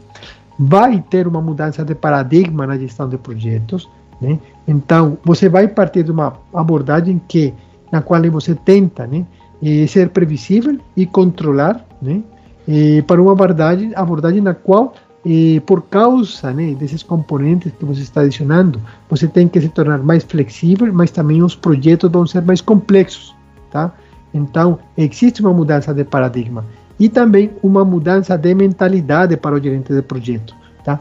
[0.58, 3.89] Vai ter uma mudança de paradigma na gestão de projetos.
[4.21, 4.39] Né?
[4.67, 7.53] Então, você vai partir de uma abordagem que,
[7.91, 9.25] na qual você tenta né,
[9.63, 12.21] eh, ser previsível e controlar, né,
[12.67, 14.93] eh, para uma abordagem, abordagem na qual,
[15.25, 19.99] eh, por causa né, desses componentes que você está adicionando, você tem que se tornar
[19.99, 23.34] mais flexível, mas também os projetos vão ser mais complexos.
[23.71, 23.93] Tá?
[24.34, 26.65] Então, existe uma mudança de paradigma
[26.99, 30.99] e também uma mudança de mentalidade para o gerente de projeto, tá?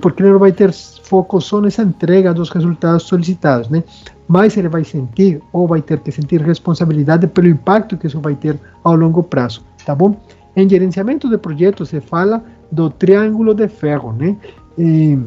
[0.00, 3.82] Porque ele não vai ter foco só nessa entrega dos resultados solicitados, né?
[4.28, 8.34] Mas ele vai sentir ou vai ter que sentir responsabilidade pelo impacto que isso vai
[8.34, 10.14] ter ao longo prazo, tá bom?
[10.54, 14.36] Em gerenciamento de projetos se fala do triângulo de ferro, né?
[14.78, 15.18] E,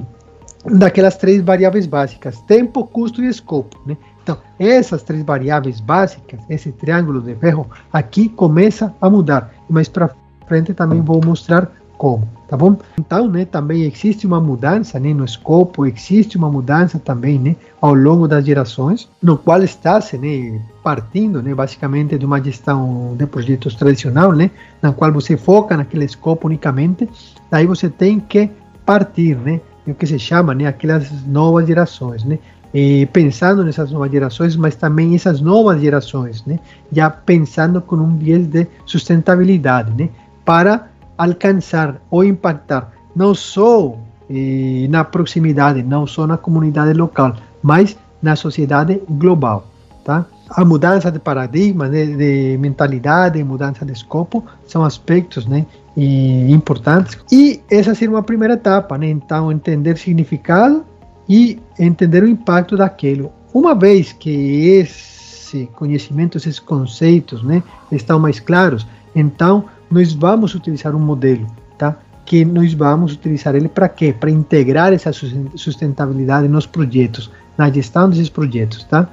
[0.65, 3.97] daquelas três variáveis básicas: tempo, custo e escopo, né?
[4.23, 9.53] Então, essas três variáveis básicas, esse triângulo de ferro, aqui começa a mudar.
[9.69, 10.09] Mas para
[10.47, 12.77] frente também vou mostrar como, tá bom?
[12.99, 17.93] Então, né, também existe uma mudança né, no escopo, existe uma mudança também né, ao
[17.93, 23.25] longo das gerações, no qual está se né, partindo né, basicamente de uma gestão de
[23.25, 27.07] projetos tradicional, né, na qual você foca naquele escopo unicamente,
[27.49, 28.49] daí você tem que
[28.86, 32.38] partir, né, o que se chama, né, aquelas novas gerações, né,
[32.73, 36.59] eh, pensando nessas novas gerações, mas também essas novas gerações, né,
[36.91, 40.09] já pensando com um viés de sustentabilidade, né,
[40.43, 43.95] para alcançar ou impactar não só
[44.29, 49.67] eh, na proximidade, não só na comunidade local, mas na sociedade global,
[50.03, 50.25] tá?
[50.49, 57.17] A mudança de paradigma, de, de mentalidade, mudança de escopo, são aspectos, né, e importantes.
[57.31, 59.09] E essa seria uma primeira etapa, né?
[59.09, 60.83] Então, entender significado
[61.27, 63.31] e entender o impacto daquilo.
[63.53, 70.95] Uma vez que esse conhecimento, esses conceitos, né, estão mais claros, então nós vamos utilizar
[70.95, 71.45] um modelo,
[71.77, 71.95] tá?
[72.25, 74.13] Que nós vamos utilizar ele para quê?
[74.17, 79.07] Para integrar essa sustentabilidade nos projetos, na gestão desses projetos, tá?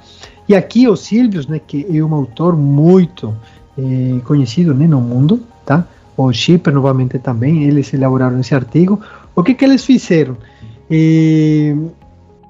[0.49, 3.33] E aqui o Silvius, né, que é um autor muito
[3.77, 5.85] eh, conhecido né, no mundo, tá?
[6.17, 8.99] O Schipper, novamente, também, eles elaboraram esse artigo.
[9.35, 10.35] O que que eles fizeram?
[10.89, 11.75] Eh,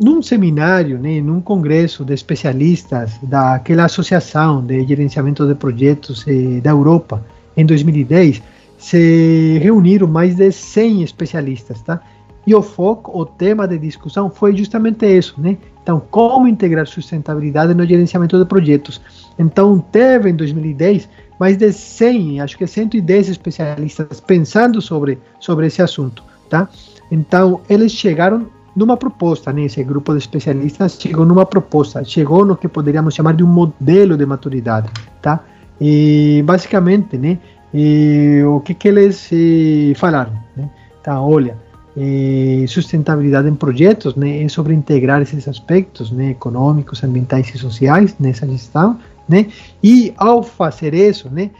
[0.01, 6.71] num seminário, né, num congresso de especialistas daquela associação de gerenciamento de projetos eh, da
[6.71, 7.23] Europa,
[7.55, 8.41] em 2010,
[8.79, 12.01] se reuniram mais de 100 especialistas, tá?
[12.47, 15.55] E o foco, o tema de discussão foi justamente isso, né?
[15.83, 18.99] Então, como integrar sustentabilidade no gerenciamento de projetos.
[19.37, 21.07] Então, teve em 2010
[21.39, 26.67] mais de 100, acho que 110 especialistas pensando sobre, sobre esse assunto, tá?
[27.11, 29.65] Então, eles chegaram numa proposta, né?
[29.65, 34.17] Esse grupo de especialistas chegou numa proposta, chegou no que poderíamos chamar de um modelo
[34.17, 34.89] de maturidade,
[35.21, 35.39] tá?
[35.79, 37.37] E basicamente, né?
[37.73, 40.69] E, o que que eles eh, falaram, né?
[41.03, 41.57] Tá, olha,
[41.97, 44.43] eh, sustentabilidade em projetos, né?
[44.43, 46.31] É sobre integrar esses aspectos, né?
[46.31, 49.47] Econômicos, ambientais e sociais nessa gestão, né?
[49.83, 51.51] E ao fazer isso, né?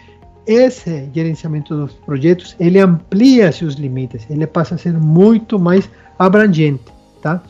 [0.45, 6.84] Esse gerenciamento dos projetos, ele amplia seus limites, ele passa a ser muito mais abrangente,
[7.22, 7.41] tá?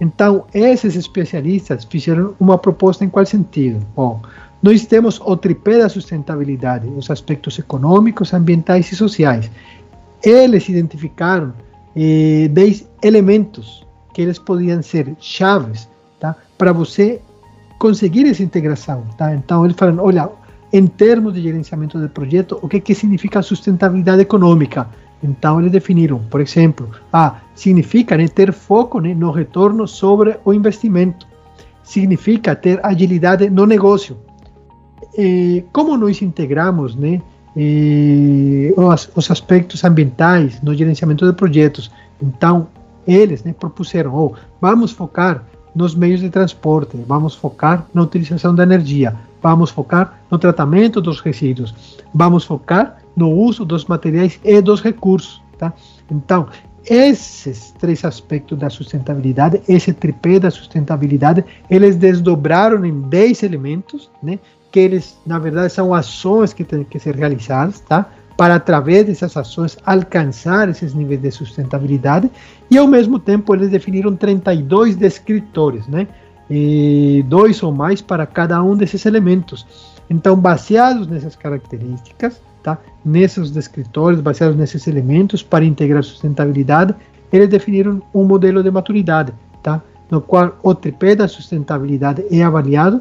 [0.00, 3.84] Então, esses especialistas fizeram uma proposta em qual sentido?
[3.94, 4.20] Bom,
[4.62, 9.50] nós temos o tripé da sustentabilidade, os aspectos econômicos, ambientais e sociais.
[10.22, 11.52] Eles identificaram
[11.94, 15.88] eh, 10 elementos que eles podiam ser chaves
[16.18, 16.34] tá?
[16.56, 17.20] para você
[17.78, 19.04] conseguir essa integração.
[19.18, 19.34] Tá?
[19.34, 20.30] Então, eles falam, olha,
[20.72, 24.88] em termos de gerenciamento de projeto, o que, que significa sustentabilidade econômica.
[25.24, 30.52] Então, eles definiram, por exemplo, ah, significa né, ter foco né, no retorno sobre o
[30.52, 31.26] investimento,
[31.82, 34.18] significa ter agilidade no negócio.
[35.16, 37.22] E, como nós integramos né,
[38.76, 41.90] os, os, aspectos ambientais no gerenciamento de projetos?
[42.22, 42.68] Então,
[43.06, 45.42] eles né, propuseram, oh, vamos focar
[45.74, 51.20] nos meios de transporte, vamos focar na utilização da energia, vamos focar no tratamento dos
[51.20, 51.74] resíduos,
[52.12, 55.42] vamos focar no uso dos materiais e dos recursos.
[55.58, 55.72] Tá?
[56.10, 56.48] Então,
[56.86, 64.38] esses três aspectos da sustentabilidade, esse tripé da sustentabilidade, eles desdobraram em 10 elementos, né,
[64.70, 68.10] que eles, na verdade, são ações que têm que ser realizadas, tá?
[68.36, 72.30] para, através dessas ações, alcançar esses níveis de sustentabilidade,
[72.70, 76.08] e ao mesmo tempo eles definiram 32 descritores, né?
[76.50, 79.66] E dois ou mais para cada um desses elementos.
[80.10, 82.78] Então, baseados nessas características, tá?
[83.04, 86.94] nesses descritores, baseados nesses elementos para integrar sustentabilidade,
[87.32, 89.80] eles definiram um modelo de maturidade, tá?
[90.10, 93.00] no qual o tripé da sustentabilidade é avaliado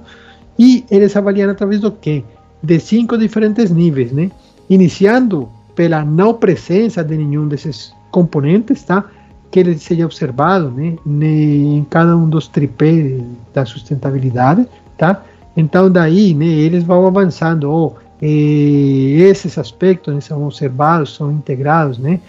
[0.57, 2.23] e eles avaliam através do quê?
[2.61, 4.31] De cinco diferentes níveis, né?
[4.69, 9.05] Iniciando pela não presença de nenhum desses componentes, tá?
[9.51, 10.95] Que ele seja observado, né?
[11.05, 13.21] Em cada um dos tripés
[13.53, 15.23] da sustentabilidade, tá?
[15.57, 16.45] Então daí, né?
[16.45, 17.93] Eles vão avançando, oh,
[18.25, 22.19] esses aspectos né, são observados, são integrados, né?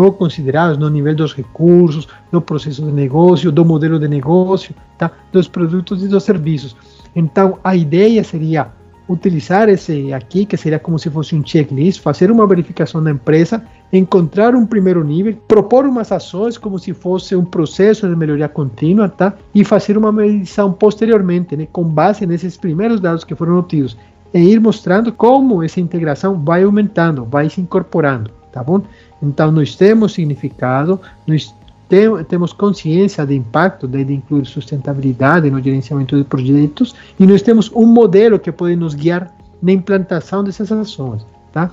[0.00, 5.10] ou considerados no nível dos recursos, do processo de negócio, do modelo de negócio, tá?
[5.30, 6.74] dos produtos e dos serviços.
[7.14, 8.68] Então, a ideia seria
[9.08, 13.62] utilizar esse aqui, que seria como se fosse um checklist, fazer uma verificação da empresa,
[13.92, 19.08] encontrar um primeiro nível, propor umas ações como se fosse um processo de melhoria contínua,
[19.08, 19.34] tá?
[19.54, 23.96] E fazer uma medição posteriormente, né, com base nesses primeiros dados que foram obtidos,
[24.32, 28.82] e ir mostrando como essa integração vai aumentando, vai se incorporando, tá bom?
[29.22, 31.54] Então, nós temos significado, nós
[31.88, 37.42] tem, temos consciência do impacto de, de incluir sustentabilidade no gerenciamento de projetos e nós
[37.42, 41.70] temos um modelo que pode nos guiar na implantação dessas ações, tá?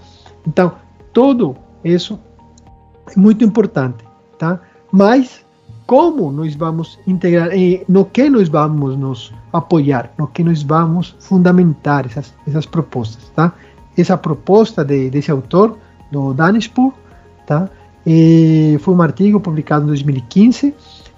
[0.48, 0.74] Então,
[1.12, 2.20] tudo isso
[3.16, 4.06] é muito importante,
[4.38, 4.60] tá?
[4.92, 5.43] Mas
[5.86, 7.50] como nós vamos integrar,
[7.88, 13.54] no que nós vamos nos apoiar, no que nós vamos fundamentar essas, essas propostas, tá?
[13.98, 15.78] Essa proposta de, desse autor,
[16.12, 16.94] do Danispo,
[17.46, 17.70] tá?
[18.06, 20.74] E foi um artigo publicado em 2015,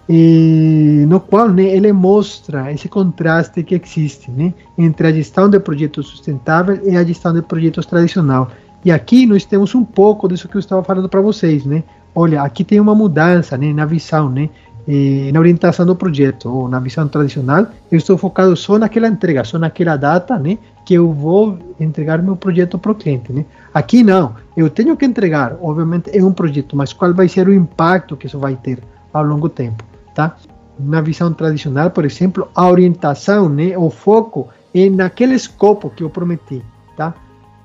[0.08, 5.60] e, no qual né, ele mostra esse contraste que existe né, entre a gestão de
[5.60, 8.50] projetos sustentáveis e a gestão de projetos tradicional.
[8.84, 11.84] E aqui nós temos um pouco disso que eu estava falando para vocês, né?
[12.16, 14.50] Olha, aqui tem uma mudança né, na visão, né?
[14.88, 19.44] E na orientação do projeto, ou na visão tradicional, eu estou focado só naquela entrega,
[19.44, 20.58] só naquela data, né?
[20.86, 23.46] Que eu vou entregar meu projeto para o cliente, né?
[23.74, 27.54] Aqui não, eu tenho que entregar, obviamente é um projeto, mas qual vai ser o
[27.54, 28.80] impacto que isso vai ter
[29.12, 30.38] ao longo do tempo, tá?
[30.80, 36.10] Na visão tradicional, por exemplo, a orientação, né, o foco é naquele escopo que eu
[36.10, 36.64] prometi,
[36.96, 37.14] tá?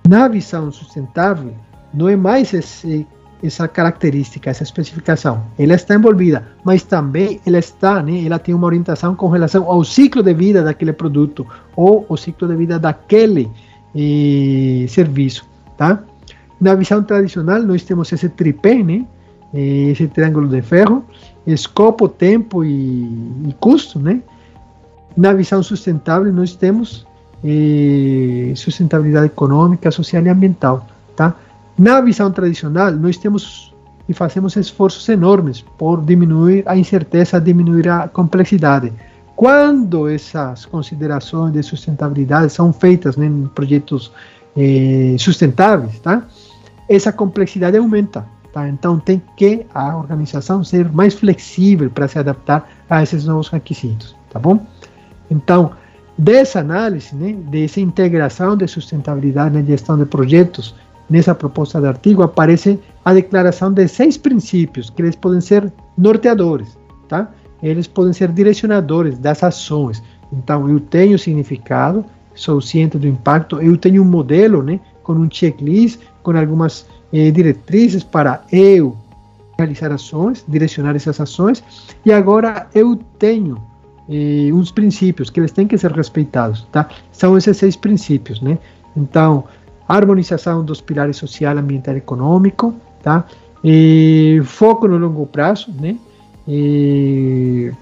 [0.09, 1.53] Na visão sustentável,
[1.93, 3.07] não é mais esse,
[3.43, 5.43] essa característica, essa especificação.
[5.59, 9.85] Ela está envolvida, mas também ela está, né, ela tem uma orientação com relação ao
[9.85, 13.51] ciclo de vida daquele produto ou o ciclo de vida daquele
[13.95, 15.99] eh, serviço tá?
[16.61, 19.07] Na visão tradicional, nós temos esse tripé, né?
[19.55, 21.03] esse triângulo de ferro,
[21.47, 23.03] escopo, tempo e,
[23.49, 24.21] e custo, né?
[25.17, 27.07] Na visão sustentável, nós temos
[27.43, 30.87] eh, sustentabilidade econômica, social e ambiental,
[31.17, 31.35] tá?
[31.79, 33.71] Na visão tradicional, nós temos
[34.11, 38.93] e fazemos esforços enormes por diminuir a incerteza, diminuir a complexidade.
[39.37, 44.13] Quando essas considerações de sustentabilidade são feitas né, em projetos
[44.57, 46.25] eh, sustentáveis, tá?
[46.89, 48.69] Essa complexidade aumenta, tá?
[48.69, 54.17] Então tem que a organização ser mais flexível para se adaptar a esses novos requisitos,
[54.29, 54.67] tá bom?
[55.31, 55.71] Então,
[56.19, 60.75] dessa análise, né, dessa integração de sustentabilidade na gestão de projetos,
[61.11, 66.79] nessa proposta de artigo aparece a declaração de seis princípios que eles podem ser norteadores,
[67.09, 67.29] tá?
[67.63, 70.03] Eles podem ser direcionadores das ações.
[70.33, 72.05] Então, eu tenho significado,
[72.35, 77.31] sou ciente do impacto, eu tenho um modelo, né, com um checklist, com algumas eh,
[77.33, 78.97] diretrizes para eu
[79.59, 81.63] realizar ações, direcionar essas ações,
[82.05, 83.61] e agora eu tenho
[84.09, 86.89] eh, uns princípios que eles têm que ser respeitados, tá?
[87.11, 88.59] São esses seis princípios, né?
[88.97, 89.45] Então,
[89.97, 93.25] harmonização dos pilares social, ambiental e econômico, tá?
[93.63, 95.97] E foco no longo prazo, né?
[96.47, 97.73] E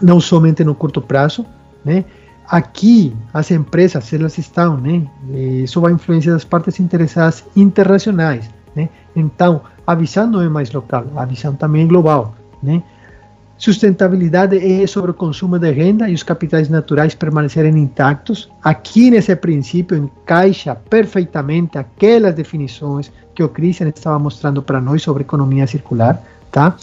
[0.00, 1.46] não somente no curto prazo,
[1.84, 2.04] né?
[2.52, 5.06] aqui as empresas elas estão, né,
[5.66, 8.90] sob a influência das partes interessadas internacionais, né?
[9.16, 12.82] Então, a visão não é mais local, a visão também é global, né?
[13.62, 18.50] Sustentabilidade é sobre o consumo de renda e os capitais naturais permanecerem intactos.
[18.60, 25.22] Aqui nesse princípio encaixa perfeitamente aquelas definições que o Christian estava mostrando para nós sobre
[25.22, 26.74] economia circular, tá?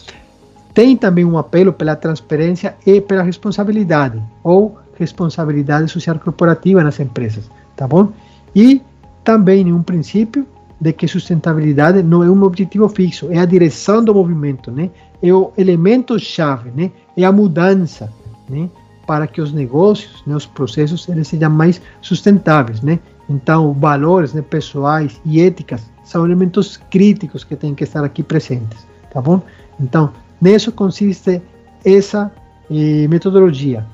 [0.73, 7.51] Tem também um apelo pela transparência e pela responsabilidade ou responsabilidade social corporativa nas empresas,
[7.75, 8.13] tá bom?
[8.55, 8.81] E
[9.21, 10.47] também um princípio
[10.79, 14.89] de que sustentabilidade não é um objetivo fixo, é a direção do movimento, né?
[15.21, 16.91] É o elemento chave, né?
[17.17, 18.11] É a mudança,
[18.47, 18.69] né?
[19.05, 22.99] Para que os negócios, né, os processos, eles sejam mais sustentáveis, né?
[23.27, 28.87] Então, valores né, pessoais e éticas são elementos críticos que têm que estar aqui presentes,
[29.11, 29.41] tá bom?
[29.79, 30.11] Então,
[30.41, 31.41] nisso consiste
[31.85, 32.31] essa
[32.71, 33.85] eh, metodologia.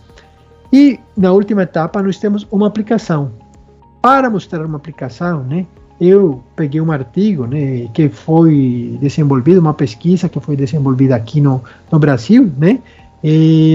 [0.72, 3.32] E na última etapa nós temos uma aplicação.
[4.02, 5.66] Para mostrar uma aplicação, né,
[6.00, 11.62] eu peguei um artigo né, que foi desenvolvido, uma pesquisa que foi desenvolvida aqui no,
[11.92, 12.80] no Brasil, né,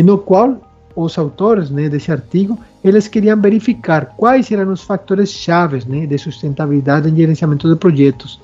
[0.05, 0.57] no qual
[0.95, 6.19] os autores né, desse artigo eles queriam verificar quais eram os fatores chaves né, de
[6.19, 8.41] sustentabilidade em gerenciamento de projetos.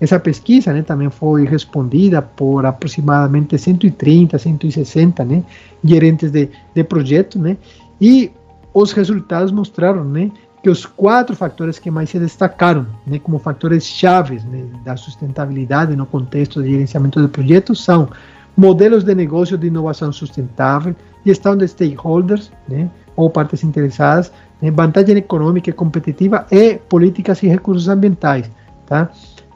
[0.00, 5.42] Essa pesquisa né, também foi respondida por aproximadamente 130, 160 né,
[5.82, 7.56] gerentes de, de projetos, né,
[8.00, 8.30] e
[8.74, 10.30] os resultados mostraram né,
[10.66, 15.94] que os quatro fatores que mais se destacaram né, como fatores chaves né, da sustentabilidade
[15.94, 18.08] no contexto de gerenciamento de projetos são
[18.56, 25.16] modelos de negócio de inovação sustentável, gestão de stakeholders, né, ou partes interessadas, né, vantagem
[25.16, 28.50] econômica e competitiva e políticas e recursos ambientais.
[28.86, 29.08] Tá?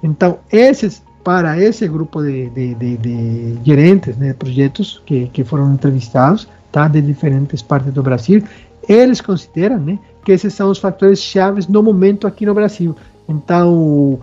[0.04, 5.42] Então, esses, para esse grupo de, de, de, de gerentes né, de projetos que, que
[5.42, 8.44] foram entrevistados, tá, de diferentes partes do Brasil,
[8.88, 12.94] eles consideram né, que esses são os fatores chaves no momento aqui no Brasil.
[13.28, 14.18] Então,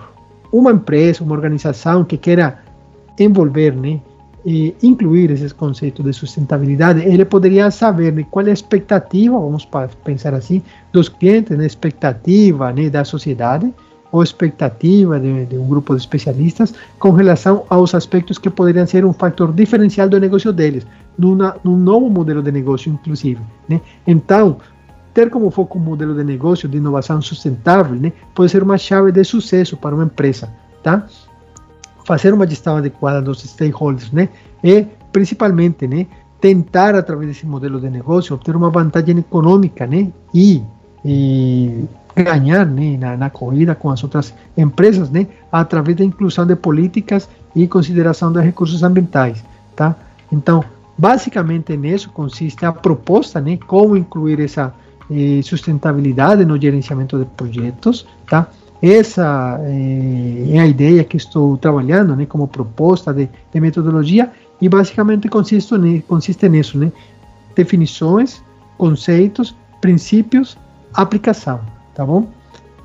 [0.52, 2.60] uma empresa, uma organização que queira
[3.20, 4.00] envolver, né,
[4.46, 9.68] e incluir esses conceitos de sustentabilidade, ele poderia saber né, qual é a expectativa, vamos
[10.06, 10.62] pensar assim,
[10.94, 13.74] dos clientes, né, expectativa né, da sociedade,
[14.12, 19.06] ou expectativa de, de, um grupo de especialistas com relação aos aspectos que poderiam ser
[19.06, 20.86] um fator diferencial do negócio deles,
[21.18, 23.42] numa, num novo modelo de negócio, inclusive.
[23.68, 23.82] Né?
[24.06, 24.58] Então,
[25.14, 29.12] ter como foco um modelo de negócio de inovação sustentável né, pode ser uma chave
[29.12, 30.50] de sucesso para uma empresa.
[30.84, 31.06] Tá?
[32.06, 34.30] Fazer uma gestão adequada dos stakeholders né,
[34.64, 36.08] e, principalmente, né,
[36.40, 40.62] tentar, através desse modelo de negócio, obter uma vantagem econômica né, e,
[41.04, 41.86] e
[42.24, 47.30] ganhar né, na, na, corrida com as outras empresas né, através da inclusão de políticas
[47.56, 49.44] e consideração dos recursos ambientais.
[49.76, 49.96] Tá?
[50.32, 50.64] Então,
[50.98, 54.74] basicamente nisso consiste a proposta, né, como incluir essa
[55.10, 58.48] eh, sustentabilidade no gerenciamento de projetos, tá?
[58.82, 64.68] Essa eh, é a ideia que estou trabalhando, né, como proposta de, de metodologia e
[64.68, 66.92] basicamente consiste, consiste nisso, né?
[67.56, 68.44] Definições,
[68.78, 70.58] conceitos, princípios,
[70.94, 71.62] aplicação,
[71.98, 72.28] tá bom?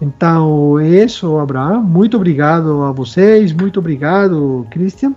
[0.01, 1.83] Então, é isso, Abraão.
[1.83, 5.13] Muito obrigado a vocês, muito obrigado, Christian.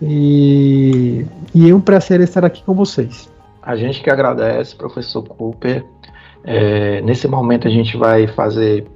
[0.00, 3.28] E, e é um prazer estar aqui com vocês.
[3.60, 5.84] A gente que agradece, professor Cooper.
[6.44, 8.86] É, nesse momento a gente vai fazer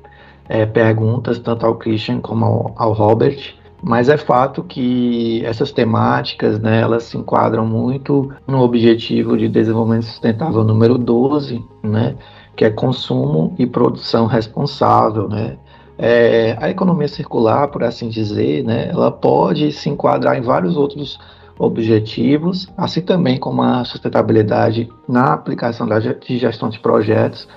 [0.49, 6.59] é, perguntas tanto ao Christian como ao, ao, Robert, mas é fato que essas temáticas,
[6.61, 12.17] né, elas se enquadram muito no objetivo de desenvolvimento sustentável número 12, né,
[12.57, 15.57] que é consumo e produção responsável, né.
[15.99, 21.19] É, a economia circular, por assim dizer, né, ela pode se enquadrar em vários outros
[21.59, 27.49] objetivos, assim também como a sustentabilidade na aplicação da, de gestão de projetos,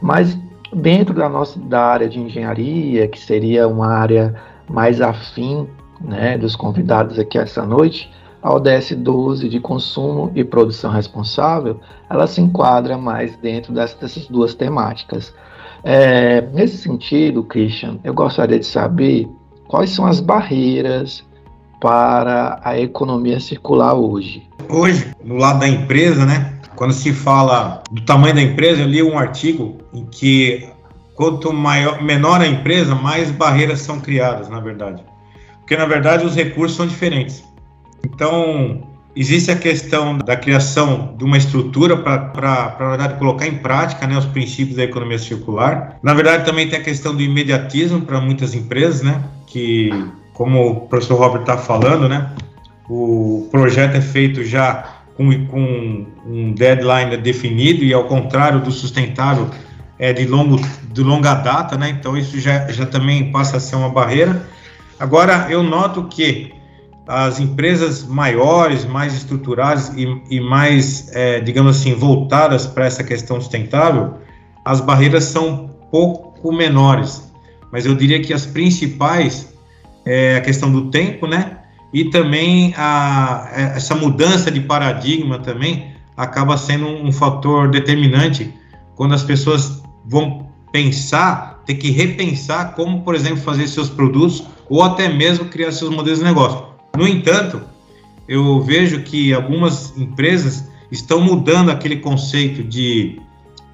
[0.00, 0.38] mas
[0.72, 4.34] dentro da nossa da área de engenharia, que seria uma área
[4.68, 5.66] mais afim
[6.00, 8.10] né, dos convidados aqui essa noite,
[8.46, 14.54] a ODS 12 de consumo e produção responsável, ela se enquadra mais dentro dessas duas
[14.54, 15.34] temáticas.
[15.82, 19.28] É, nesse sentido, Christian, eu gostaria de saber
[19.66, 21.24] quais são as barreiras
[21.80, 24.48] para a economia circular hoje?
[24.68, 26.54] Hoje, no lado da empresa, né?
[26.76, 30.68] Quando se fala do tamanho da empresa, eu li um artigo em que
[31.16, 35.02] quanto maior, menor a empresa, mais barreiras são criadas, na verdade.
[35.58, 37.42] Porque na verdade os recursos são diferentes.
[38.06, 38.82] Então,
[39.16, 44.16] existe a questão da criação de uma estrutura para, na verdade, colocar em prática né,
[44.16, 45.98] os princípios da economia circular.
[46.02, 49.90] Na verdade, também tem a questão do imediatismo para muitas empresas, né, que
[50.32, 52.30] como o professor Robert está falando, né?
[52.88, 59.48] O projeto é feito já com, com um deadline definido e ao contrário do sustentável
[59.98, 60.60] é de longo
[60.92, 61.88] de longa data, né?
[61.88, 64.46] Então isso já, já também passa a ser uma barreira.
[65.00, 66.55] Agora eu noto que
[67.06, 73.40] as empresas maiores, mais estruturadas e, e mais, é, digamos assim, voltadas para essa questão
[73.40, 74.14] sustentável,
[74.64, 77.32] as barreiras são pouco menores.
[77.70, 79.54] Mas eu diria que as principais
[80.04, 81.58] é a questão do tempo, né?
[81.92, 88.52] E também a, é, essa mudança de paradigma também acaba sendo um, um fator determinante
[88.96, 94.82] quando as pessoas vão pensar, ter que repensar como, por exemplo, fazer seus produtos ou
[94.82, 96.65] até mesmo criar seus modelos de negócio.
[96.96, 97.60] No entanto,
[98.28, 103.20] eu vejo que algumas empresas estão mudando aquele conceito de.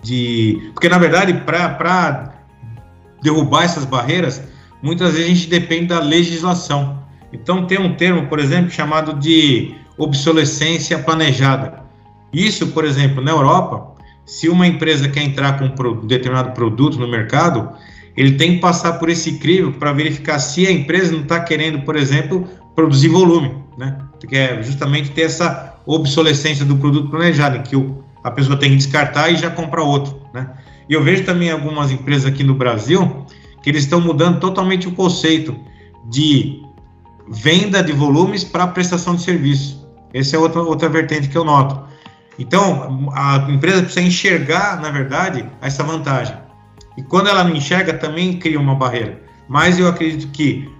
[0.02, 2.34] de porque, na verdade, para
[3.22, 4.42] derrubar essas barreiras,
[4.82, 7.00] muitas vezes a gente depende da legislação.
[7.32, 11.82] Então, tem um termo, por exemplo, chamado de obsolescência planejada.
[12.32, 13.94] Isso, por exemplo, na Europa,
[14.24, 17.70] se uma empresa quer entrar com um determinado produto no mercado,
[18.16, 21.80] ele tem que passar por esse crivo para verificar se a empresa não está querendo,
[21.80, 23.98] por exemplo, produzir volume, né?
[24.28, 28.70] Que é justamente ter essa obsolescência do produto planejado, em que o, a pessoa tem
[28.70, 30.50] que descartar e já compra outro, né?
[30.88, 33.26] E eu vejo também algumas empresas aqui no Brasil
[33.62, 35.56] que eles estão mudando totalmente o conceito
[36.10, 36.60] de
[37.28, 39.88] venda de volumes para prestação de serviço.
[40.12, 41.80] Essa é outra, outra vertente que eu noto.
[42.38, 46.36] Então, a empresa precisa enxergar, na verdade, essa vantagem.
[46.96, 49.22] E quando ela não enxerga, também cria uma barreira.
[49.48, 50.70] Mas eu acredito que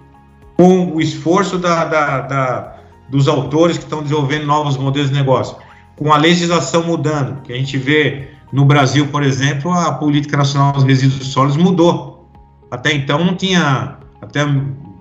[0.57, 2.76] com o esforço da, da, da,
[3.09, 5.57] dos autores que estão desenvolvendo novos modelos de negócio,
[5.96, 10.72] com a legislação mudando, que a gente vê no Brasil, por exemplo, a política nacional
[10.72, 12.28] dos resíduos sólidos mudou.
[12.70, 14.44] Até então não tinha, até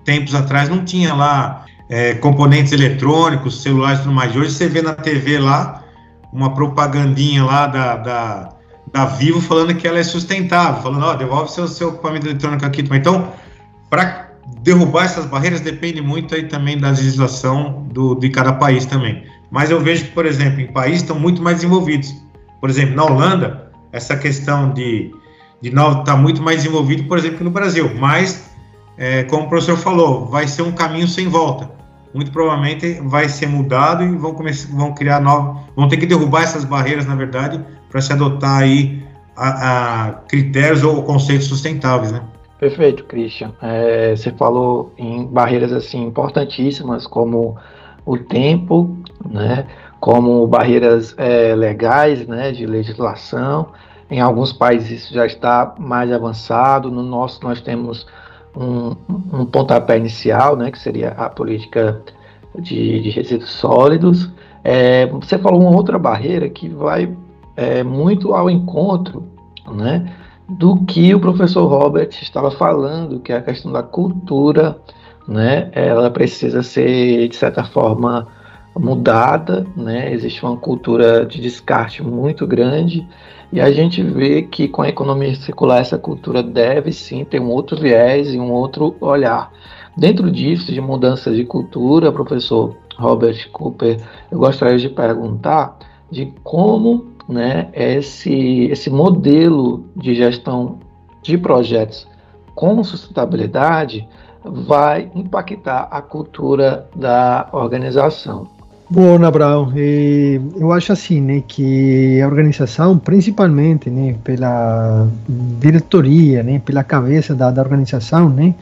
[0.04, 4.34] tempos atrás não tinha lá é, componentes eletrônicos, celulares e tudo mais.
[4.34, 5.84] Hoje você vê na TV lá
[6.32, 8.48] uma propagandinha lá da, da,
[8.90, 12.64] da Vivo falando que ela é sustentável, falando, ó, oh, devolve seu, seu equipamento eletrônico
[12.64, 12.82] aqui.
[12.90, 13.32] Então,
[13.90, 14.21] para
[14.62, 19.24] derrubar essas barreiras depende muito aí também da legislação do, de cada país também.
[19.50, 22.14] Mas eu vejo que, por exemplo, em países estão muito mais desenvolvidos.
[22.60, 25.12] Por exemplo, na Holanda, essa questão de,
[25.60, 27.90] de está muito mais desenvolvido, por exemplo, que no Brasil.
[27.98, 28.50] Mas,
[28.96, 31.70] é, como o professor falou, vai ser um caminho sem volta.
[32.14, 36.42] Muito provavelmente vai ser mudado e vão, começar, vão criar novos, vão ter que derrubar
[36.42, 39.02] essas barreiras, na verdade, para se adotar aí
[39.36, 42.22] a, a critérios ou conceitos sustentáveis, né?
[42.62, 43.50] Perfeito, Christian.
[43.60, 47.56] É, você falou em barreiras assim importantíssimas como
[48.06, 48.98] o tempo,
[49.28, 49.66] né,
[49.98, 53.70] como barreiras é, legais, né, de legislação.
[54.08, 56.88] Em alguns países isso já está mais avançado.
[56.88, 58.06] No nosso nós temos
[58.56, 58.94] um,
[59.32, 62.00] um pontapé inicial, né, que seria a política
[62.56, 64.30] de, de resíduos sólidos.
[64.62, 67.12] É, você falou uma outra barreira que vai
[67.56, 69.24] é, muito ao encontro,
[69.68, 70.14] né,
[70.48, 74.78] do que o professor Robert estava falando, que é a questão da cultura,
[75.26, 75.70] né?
[75.72, 78.26] Ela precisa ser de certa forma
[78.76, 80.12] mudada, né?
[80.12, 83.06] Existe uma cultura de descarte muito grande
[83.52, 87.50] e a gente vê que com a economia circular essa cultura deve sim ter um
[87.50, 89.52] outro viés e um outro olhar.
[89.94, 95.78] Dentro disso, de mudança de cultura, professor Robert Cooper, eu gostaria de perguntar
[96.10, 100.78] de como né, esse, esse modelo de gestão
[101.22, 102.06] de projetos
[102.54, 104.06] com sustentabilidade
[104.44, 108.46] vai impactar a cultura da organização.
[108.90, 109.18] Bom,
[109.74, 115.08] eh, eu acho assim, né, que a organização, principalmente, né, pela
[115.58, 118.54] diretoria, né, pela cabeça da, da organização, né,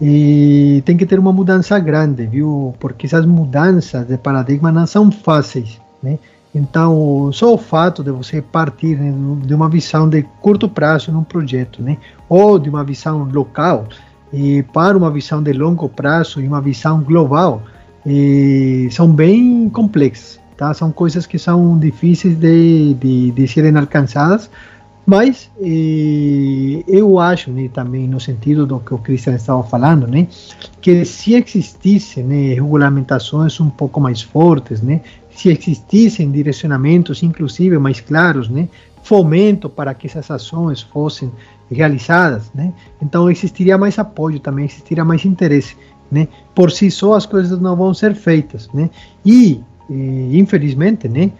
[0.00, 2.74] e tem que ter uma mudança grande, viu?
[2.80, 6.18] Porque essas mudanças de paradigma não são fáceis, né?
[6.54, 9.12] Então, só o fato de você partir né,
[9.44, 11.98] de uma visão de curto prazo num projeto, né,
[12.28, 13.88] ou de uma visão local,
[14.32, 17.62] e para uma visão de longo prazo e uma visão global,
[18.06, 20.72] e são bem complexas, tá?
[20.74, 24.50] São coisas que são difíceis de, de, de serem alcançadas,
[25.06, 25.50] mas
[26.88, 30.26] eu acho, né, também no sentido do que o Christian estava falando, né,
[30.80, 35.02] que se existissem né, regulamentações um pouco mais fortes, né,
[35.34, 38.68] se existissem direcionamentos, inclusive mais claros, né,
[39.02, 41.30] fomento para que essas ações fossem
[41.70, 42.72] realizadas, né,
[43.02, 45.76] então existiria mais apoio, também existiria mais interesse,
[46.10, 48.88] né, por si só as coisas não vão ser feitas, né,
[49.24, 49.60] e,
[49.90, 51.30] e infelizmente, né,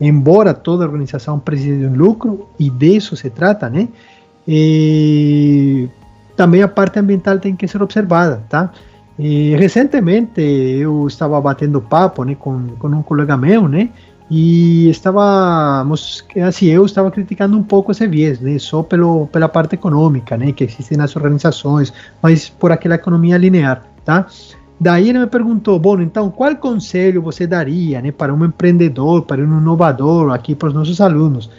[0.00, 3.88] embora toda organização precise de um lucro e disso se trata, né,
[4.46, 5.88] e
[6.36, 8.72] também a parte ambiental tem que ser observada, tá?
[9.20, 13.90] E recentemente eu estava batendo papo né, com, com um colega meu, né?
[14.30, 19.74] e estávamos, assim, eu estava criticando um pouco esse viés, né, só pelo, pela parte
[19.74, 21.92] econômica, né, que existe nas organizações,
[22.22, 24.26] mas por aquela economia linear, tá?
[24.78, 29.42] Daí ele me perguntou, bom, então qual conselho você daria, né, para um empreendedor, para
[29.42, 31.50] um inovador, aqui para os nossos alunos?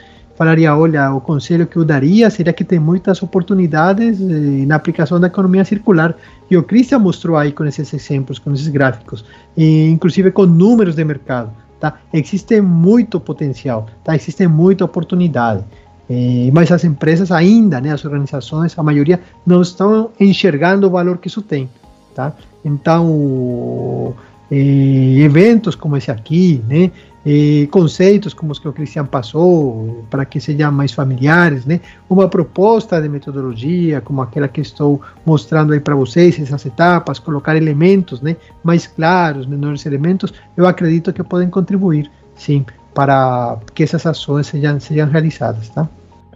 [0.42, 5.20] Falaria, olha, o conselho que eu daria seria que tem muitas oportunidades eh, na aplicação
[5.20, 6.16] da economia circular.
[6.50, 9.24] E o Christian mostrou aí com esses exemplos, com esses gráficos,
[9.56, 11.52] e inclusive com números de mercado.
[11.80, 12.00] Tá?
[12.12, 14.16] Existe muito potencial, tá?
[14.16, 15.64] existe muita oportunidade.
[16.10, 21.20] Eh, mas as empresas ainda, né, as organizações, a maioria não estão enxergando o valor
[21.20, 21.70] que isso tem.
[22.16, 22.34] Tá?
[22.66, 24.16] Então,
[24.52, 26.90] eh, eventos como esse aqui, né,
[27.26, 31.80] eh, conceitos como os que o Cristian passou, para que sejam mais familiares, né?
[32.10, 37.56] Uma proposta de metodologia, como aquela que estou mostrando aí para vocês, essas etapas, colocar
[37.56, 38.36] elementos, né?
[38.64, 44.80] Mais claros, menores elementos, eu acredito que podem contribuir, sim, para que essas ações sejam,
[44.80, 45.88] sejam realizadas, tá?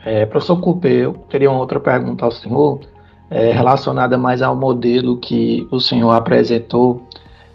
[0.06, 2.82] É, professor Cooper, eu teria uma outra pergunta ao senhor,
[3.30, 7.02] é, relacionada mais ao modelo que o senhor apresentou.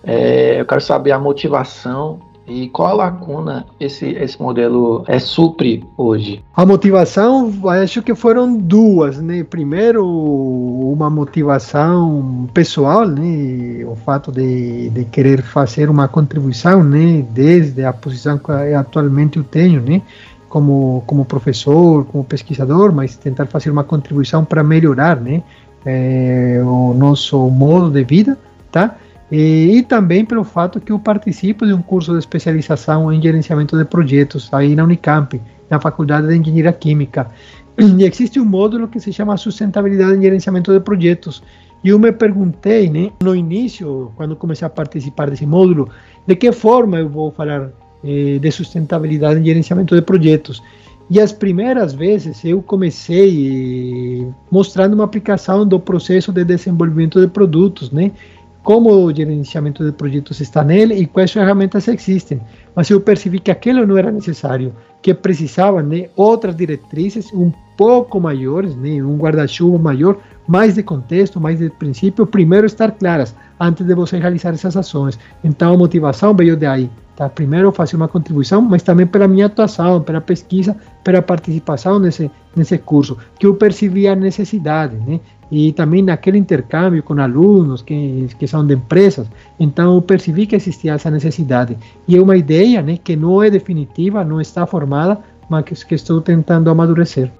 [0.02, 2.18] É, eu quero saber a motivação
[2.50, 6.42] e qual a lacuna esse, esse modelo é, supre hoje?
[6.54, 9.44] A motivação, acho que foram duas, né?
[9.44, 13.84] Primeiro, uma motivação pessoal, né?
[13.84, 17.24] O fato de, de querer fazer uma contribuição, né?
[17.30, 20.02] Desde a posição que atualmente eu tenho, né?
[20.48, 25.42] Como, como professor, como pesquisador, mas tentar fazer uma contribuição para melhorar, né?
[25.86, 28.36] É, o nosso modo de vida,
[28.72, 28.96] tá?
[29.30, 33.78] E, e, também pelo fato que eu participo de um curso de especialização em gerenciamento
[33.78, 37.28] de projetos aí na Unicamp, na Faculdade de Engenharia Química.
[37.78, 41.42] E existe um módulo que se chama Sustentabilidade em Gerenciamento de Projetos.
[41.82, 45.88] E eu me perguntei, né, no início, quando comecei a participar desse módulo,
[46.26, 47.70] de que forma eu vou falar
[48.04, 50.62] eh, de sustentabilidade em gerenciamento de projetos.
[51.08, 57.28] E as primeiras vezes eu comecei eh, mostrando uma aplicação do processo de desenvolvimento de
[57.28, 58.12] produtos, né?
[58.62, 62.40] Como o gerenciamento de projetos está nele e quais ferramentas existem.
[62.74, 68.20] Mas eu percebi que aquilo não era necessário, que precisava né, outras diretrizes um pouco
[68.20, 73.86] maiores, né, um guarda-chuva maior, mais de contexto, mais de princípio, primeiro estar claras antes
[73.86, 75.18] de você realizar essas ações.
[75.42, 76.90] Então a motivação veio de.
[77.16, 77.28] Tá?
[77.28, 82.78] Primeiro fazer uma contribuição, mas também pela minha atuação, pela pesquisa, pela participação nesse, nesse
[82.78, 85.20] curso, que eu percebi a necessidade, né?
[85.50, 89.26] E também naquele intercâmbio com alunos que, que são de empresas,
[89.58, 91.76] então eu percebi que existia essa necessidade.
[92.06, 96.20] E é uma ideia né, que não é definitiva, não está formada, mas que, estou
[96.20, 97.30] tentando amadurecer.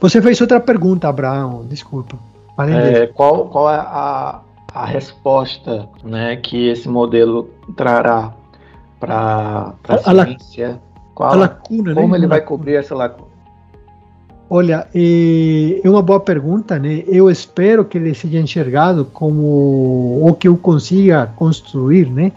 [0.00, 2.18] Você fez outra pergunta, Abraão, desculpa.
[2.58, 4.40] É, qual, qual é a,
[4.74, 8.34] a resposta né, que esse modelo trará
[8.98, 10.80] para a ciência?
[11.14, 12.18] Qual, a lacuna, como né?
[12.18, 13.29] ele vai cobrir essa lacuna?
[14.52, 17.04] Olha, é uma boa pergunta, né?
[17.06, 19.44] Eu espero que ele seja enxergado como
[20.22, 22.32] ou que eu consiga construir, né?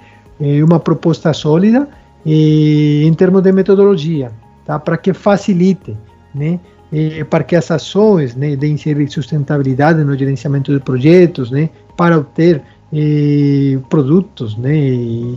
[0.64, 1.88] Uma proposta sólida
[2.24, 4.32] em termos de metodologia,
[4.64, 4.78] tá?
[4.78, 5.98] Para que facilite,
[6.36, 6.60] né?
[7.32, 11.72] Para que as ações, né, de inserir sustentabilidade no gerenciamento de projetos, né?
[11.98, 12.62] Para obter
[12.94, 14.72] eh, produtos, né?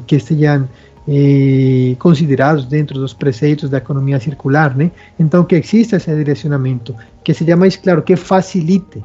[0.07, 0.69] Que estejam
[1.09, 4.91] eh, considerados dentro dos preceitos da economia circular, né?
[5.19, 9.03] Então que exista esse direcionamento, que seja mais claro, que facilite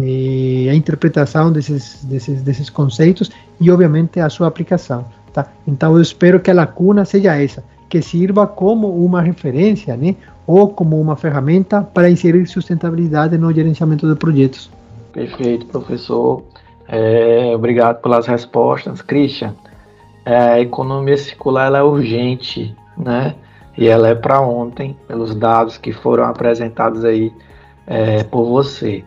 [0.00, 3.30] eh, a interpretação desses, desses, desses conceitos
[3.60, 5.46] e obviamente a sua aplicação, tá?
[5.66, 10.16] Então eu espero que a lacuna seja essa, que sirva como uma referência, né?
[10.46, 14.70] Ou como uma ferramenta para inserir sustentabilidade no gerenciamento de projetos.
[15.12, 16.42] Perfeito, professor.
[16.86, 19.02] É, obrigado pelas respostas.
[19.02, 19.54] Christian,
[20.36, 23.34] a economia circular é urgente, né?
[23.76, 27.32] E ela é para ontem, pelos dados que foram apresentados aí
[27.86, 29.04] é, por você.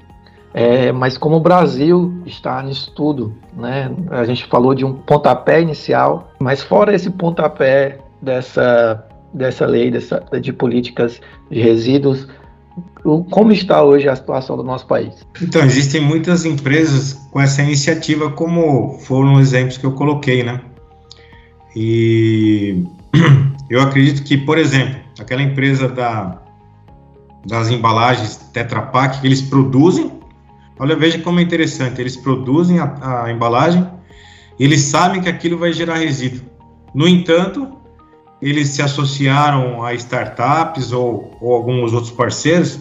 [0.53, 3.91] É, mas como o Brasil está nisso tudo, né?
[4.09, 10.23] A gente falou de um pontapé inicial, mas fora esse pontapé dessa, dessa lei dessa,
[10.41, 12.27] de políticas de resíduos,
[13.29, 15.25] como está hoje a situação do nosso país?
[15.41, 20.61] Então, existem muitas empresas com essa iniciativa, como foram os exemplos que eu coloquei, né?
[21.75, 22.83] E
[23.69, 26.41] eu acredito que, por exemplo, aquela empresa da,
[27.45, 30.11] das embalagens Tetra Pak, que eles produzem,
[30.79, 33.87] olha, veja como é interessante, eles produzem a, a embalagem,
[34.59, 36.45] eles sabem que aquilo vai gerar resíduo.
[36.93, 37.67] No entanto,
[38.41, 42.79] eles se associaram a startups ou, ou alguns outros parceiros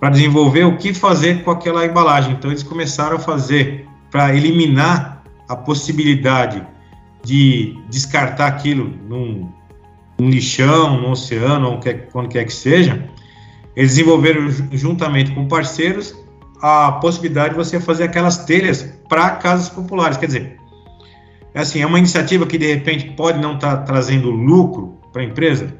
[0.00, 2.32] para desenvolver o que fazer com aquela embalagem.
[2.32, 6.66] Então, eles começaram a fazer para eliminar a possibilidade
[7.24, 9.48] de descartar aquilo num,
[10.18, 13.08] um lixão, no oceano, quer, quando quer que seja,
[13.74, 16.14] eles desenvolveram juntamente com parceiros
[16.60, 20.16] a possibilidade de você fazer aquelas telhas para casas populares.
[20.16, 20.56] Quer dizer,
[21.54, 25.22] é assim, é uma iniciativa que de repente pode não estar tá trazendo lucro para
[25.22, 25.74] a empresa,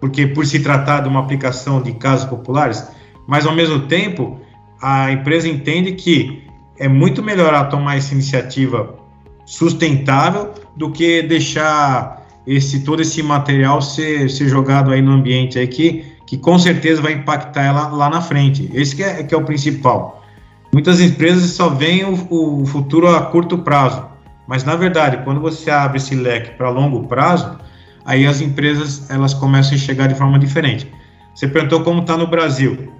[0.00, 2.86] porque por se tratar de uma aplicação de casas populares,
[3.26, 4.40] mas ao mesmo tempo
[4.80, 6.42] a empresa entende que
[6.78, 8.98] é muito melhor ela tomar essa iniciativa
[9.46, 15.66] sustentável do que deixar esse todo esse material ser, ser jogado aí no ambiente aí
[15.66, 18.70] que, que com certeza vai impactar ela lá na frente.
[18.74, 20.24] Esse que é, que é o principal.
[20.72, 24.06] Muitas empresas só veem o, o futuro a curto prazo,
[24.46, 27.58] mas na verdade, quando você abre esse leque para longo prazo,
[28.04, 30.90] aí as empresas elas começam a chegar de forma diferente.
[31.34, 32.92] Você perguntou como está no Brasil.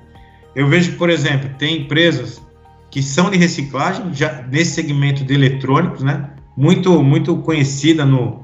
[0.55, 2.43] Eu vejo, por exemplo, tem empresas
[2.91, 6.29] que são de reciclagem, já nesse segmento de eletrônicos, né?
[6.57, 8.40] Muito, muito conhecida no,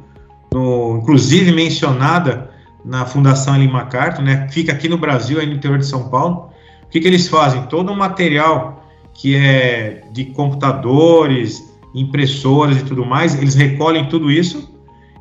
[0.52, 2.50] no inclusive mencionada
[2.84, 4.48] na Fundação Ellen MacArthur, né?
[4.50, 6.50] Fica aqui no Brasil, aí no interior de São Paulo.
[6.84, 7.62] O que, que eles fazem?
[7.64, 8.82] Todo o material
[9.12, 11.62] que é de computadores,
[11.94, 14.72] impressoras e tudo mais, eles recolhem tudo isso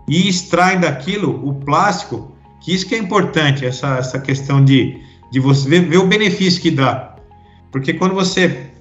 [0.07, 2.31] e extraem daquilo o plástico,
[2.61, 6.61] que isso que é importante, essa, essa questão de, de você ver, ver o benefício
[6.61, 7.15] que dá.
[7.71, 8.71] Porque quando você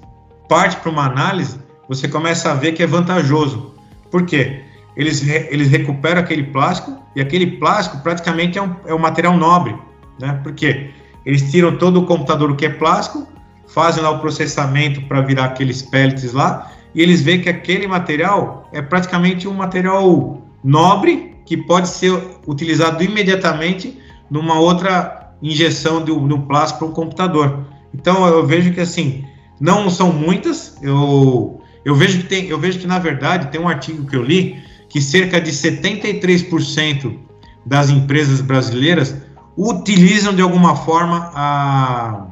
[0.48, 3.74] parte para uma análise, você começa a ver que é vantajoso.
[4.16, 4.62] Por quê?
[4.96, 9.76] Eles, eles recuperam aquele plástico e aquele plástico praticamente é um, é um material nobre,
[10.18, 10.40] né?
[10.42, 10.88] Porque
[11.26, 13.28] eles tiram todo o computador que é plástico,
[13.68, 18.66] fazem lá o processamento para virar aqueles pellets lá e eles veem que aquele material
[18.72, 24.00] é praticamente um material nobre que pode ser utilizado imediatamente
[24.30, 27.66] numa outra injeção de um plástico para um computador.
[27.92, 29.26] Então eu vejo que assim
[29.60, 30.78] não são muitas.
[30.80, 34.22] Eu, eu vejo que tem, eu vejo que na verdade tem um artigo que eu
[34.24, 37.16] li que cerca de 73%
[37.64, 39.14] das empresas brasileiras
[39.56, 42.26] utilizam de alguma forma a,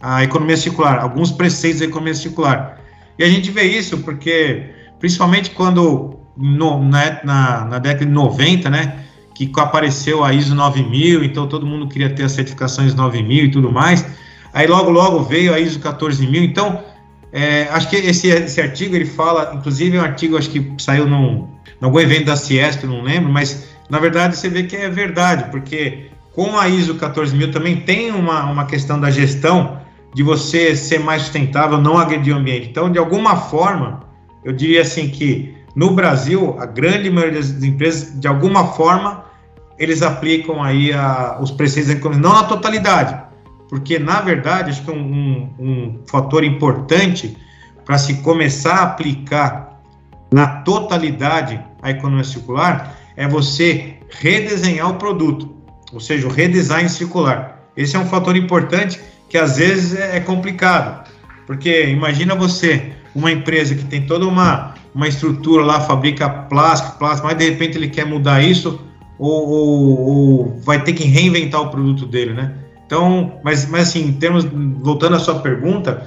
[0.00, 2.80] a economia circular, alguns preceitos da economia circular.
[3.18, 8.70] E a gente vê isso porque, principalmente quando no, na, na, na, década de 90,
[8.70, 9.00] né,
[9.34, 13.70] que apareceu a ISO 9000, então todo mundo queria ter as certificações 9000 e tudo
[13.70, 14.06] mais,
[14.52, 16.42] Aí logo, logo veio a ISO 14000.
[16.42, 16.82] Então,
[17.32, 21.06] é, acho que esse, esse artigo ele fala, inclusive é um artigo acho que saiu
[21.06, 21.48] num,
[21.80, 25.50] em algum evento da Ciesp, não lembro, mas na verdade você vê que é verdade,
[25.50, 29.80] porque com a ISO 14000 também tem uma, uma questão da gestão
[30.14, 32.68] de você ser mais sustentável, não agredir o ambiente.
[32.68, 34.00] Então, de alguma forma,
[34.44, 39.24] eu diria assim que no Brasil, a grande maioria das empresas, de alguma forma,
[39.78, 43.20] eles aplicam aí a, os preceitos, não na totalidade,
[43.68, 47.36] porque na verdade acho que um, um, um fator importante
[47.84, 49.80] para se começar a aplicar
[50.32, 55.54] na totalidade a economia circular é você redesenhar o produto,
[55.92, 57.62] ou seja, o redesign circular.
[57.76, 61.08] Esse é um fator importante que às vezes é, é complicado,
[61.46, 67.26] porque imagina você, uma empresa que tem toda uma, uma estrutura lá, fabrica plástico, plástico,
[67.26, 68.80] mas de repente ele quer mudar isso
[69.18, 72.54] ou, ou, ou vai ter que reinventar o produto dele, né?
[72.88, 74.46] Então, mas, mas assim, termos,
[74.80, 76.06] voltando à sua pergunta,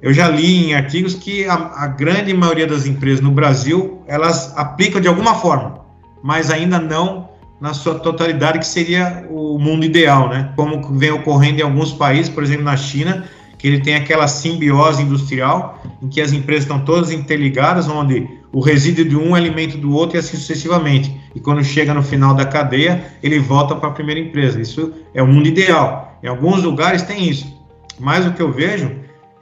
[0.00, 4.56] eu já li em artigos que a, a, grande maioria das empresas no Brasil, elas
[4.56, 5.80] aplicam de alguma forma,
[6.22, 7.28] mas ainda não
[7.60, 10.50] na sua totalidade, que seria o mundo ideal, né?
[10.56, 13.24] Como vem ocorrendo em alguns países, por exemplo, na China,
[13.58, 18.60] que ele tem aquela simbiose industrial, em que as empresas estão todas interligadas, onde o
[18.60, 21.18] resíduo de um é alimento do outro e assim sucessivamente.
[21.34, 24.60] E quando chega no final da cadeia, ele volta para a primeira empresa.
[24.60, 26.03] Isso é o mundo ideal.
[26.24, 27.54] Em alguns lugares tem isso.
[28.00, 28.90] Mas o que eu vejo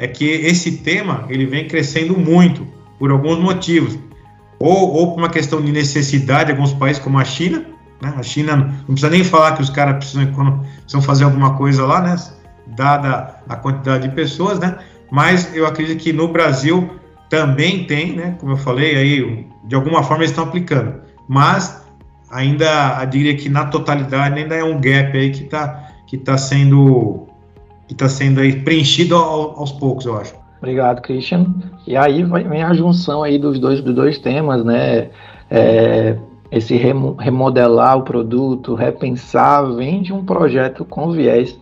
[0.01, 2.66] é que esse tema ele vem crescendo muito
[2.99, 3.97] por alguns motivos.
[4.59, 7.64] Ou, ou por uma questão de necessidade de alguns países, como a China.
[8.03, 8.12] Né?
[8.16, 10.26] A China, não precisa nem falar que os caras precisam,
[10.80, 12.16] precisam fazer alguma coisa lá, né?
[12.66, 14.78] dada a quantidade de pessoas, né?
[15.11, 16.91] Mas eu acredito que no Brasil
[17.28, 18.37] também tem, né?
[18.41, 20.95] Como eu falei aí, de alguma forma eles estão aplicando.
[21.28, 21.85] Mas
[22.30, 27.27] ainda, diria que na totalidade ainda é um gap aí que está que está sendo
[27.89, 30.35] que está sendo aí preenchido ao, aos poucos, eu acho.
[30.59, 31.47] Obrigado, Christian.
[31.87, 35.09] E aí vem a junção aí dos dois, dos dois temas, né?
[35.51, 36.19] É,
[36.51, 41.59] esse remodelar o produto, repensar, vem de um projeto com viés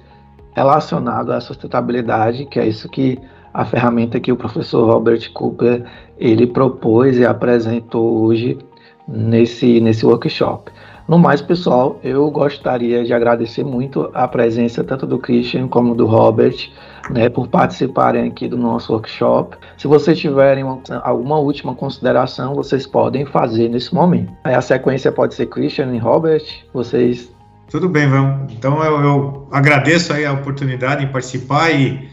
[0.52, 3.20] relacionado à sustentabilidade, que é isso que
[3.54, 5.84] a ferramenta que o professor Robert Cooper
[6.18, 8.58] ele propôs e apresentou hoje
[9.06, 10.72] nesse, nesse workshop.
[11.10, 16.06] No mais, pessoal, eu gostaria de agradecer muito a presença tanto do Christian como do
[16.06, 16.70] Robert,
[17.10, 19.56] né, por participarem aqui do nosso workshop.
[19.76, 24.32] Se vocês tiverem uma, alguma última consideração, vocês podem fazer nesse momento.
[24.44, 26.44] Aí a sequência pode ser Christian e Robert.
[26.72, 27.28] Vocês
[27.68, 28.52] Tudo bem, vamos.
[28.52, 32.08] Então eu, eu, agradeço aí a oportunidade de participar e,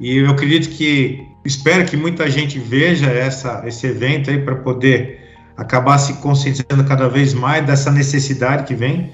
[0.00, 5.19] e eu acredito que espero que muita gente veja essa, esse evento aí para poder
[5.60, 9.12] acabar se conscientizando cada vez mais dessa necessidade que vem,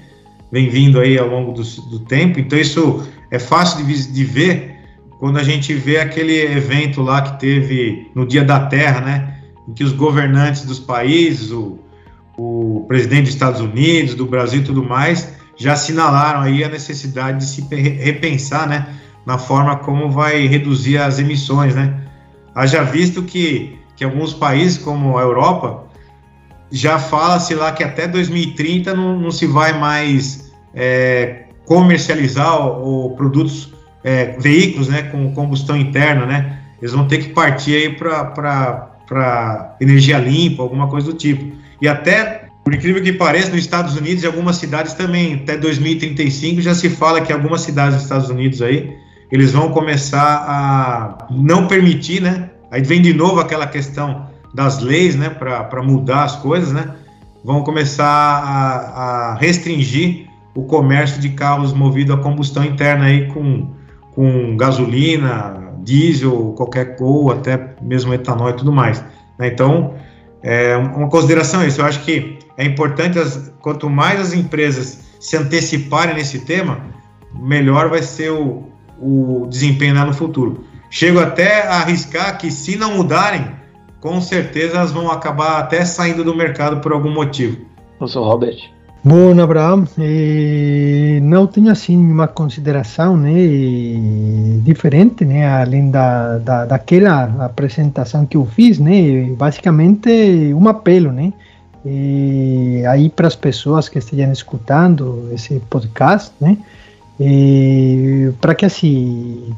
[0.49, 2.39] vem vindo aí ao longo do, do tempo.
[2.39, 4.77] Então isso é fácil de, de ver
[5.19, 9.33] quando a gente vê aquele evento lá que teve no Dia da Terra, né?
[9.67, 11.79] Em que os governantes dos países, o,
[12.37, 17.39] o presidente dos Estados Unidos, do Brasil e tudo mais, já assinalaram aí a necessidade
[17.39, 18.87] de se repensar, né?
[19.25, 22.05] Na forma como vai reduzir as emissões, né?
[22.55, 25.86] Haja visto que, que alguns países, como a Europa,
[26.71, 33.15] já fala-se lá que até 2030 não, não se vai mais é, comercializar ou, ou
[33.15, 36.59] produtos é, veículos né, com combustão interna, né?
[36.81, 41.55] Eles vão ter que partir aí para energia limpa, alguma coisa do tipo.
[41.81, 46.61] E até, por incrível que pareça, nos Estados Unidos e algumas cidades também, até 2035
[46.61, 48.95] já se fala que algumas cidades dos Estados Unidos aí,
[49.31, 52.49] eles vão começar a não permitir, né?
[52.69, 54.26] Aí vem de novo aquela questão
[54.57, 56.95] das leis, né, para mudar as coisas, né?
[57.45, 63.77] Vão começar a, a restringir o comércio de carros movidos a combustão interna aí com
[64.17, 68.99] com gasolina, diesel, qualquer ou até mesmo etanol e tudo mais.
[69.37, 69.49] Né?
[69.49, 69.93] Então,
[70.41, 71.81] é uma consideração isso.
[71.81, 76.79] Eu acho que é importante, as, quanto mais as empresas se anteciparem nesse tema,
[77.39, 78.63] melhor vai ser o,
[78.99, 80.65] o desempenho lá no futuro.
[80.89, 83.51] Chego até a arriscar que, se não mudarem,
[83.99, 87.57] com certeza elas vão acabar até saindo do mercado por algum motivo.
[87.97, 88.77] Professor Robert.
[89.03, 93.31] Bom, Abraham, eh, não tenho assim uma consideração né,
[94.63, 100.09] diferente, né, além da, da, daquela apresentação que eu fiz, né, basicamente
[100.53, 101.31] um apelo, né,
[101.85, 106.57] e aí para as pessoas que estejam escutando esse podcast, né,
[108.41, 109.55] para que assim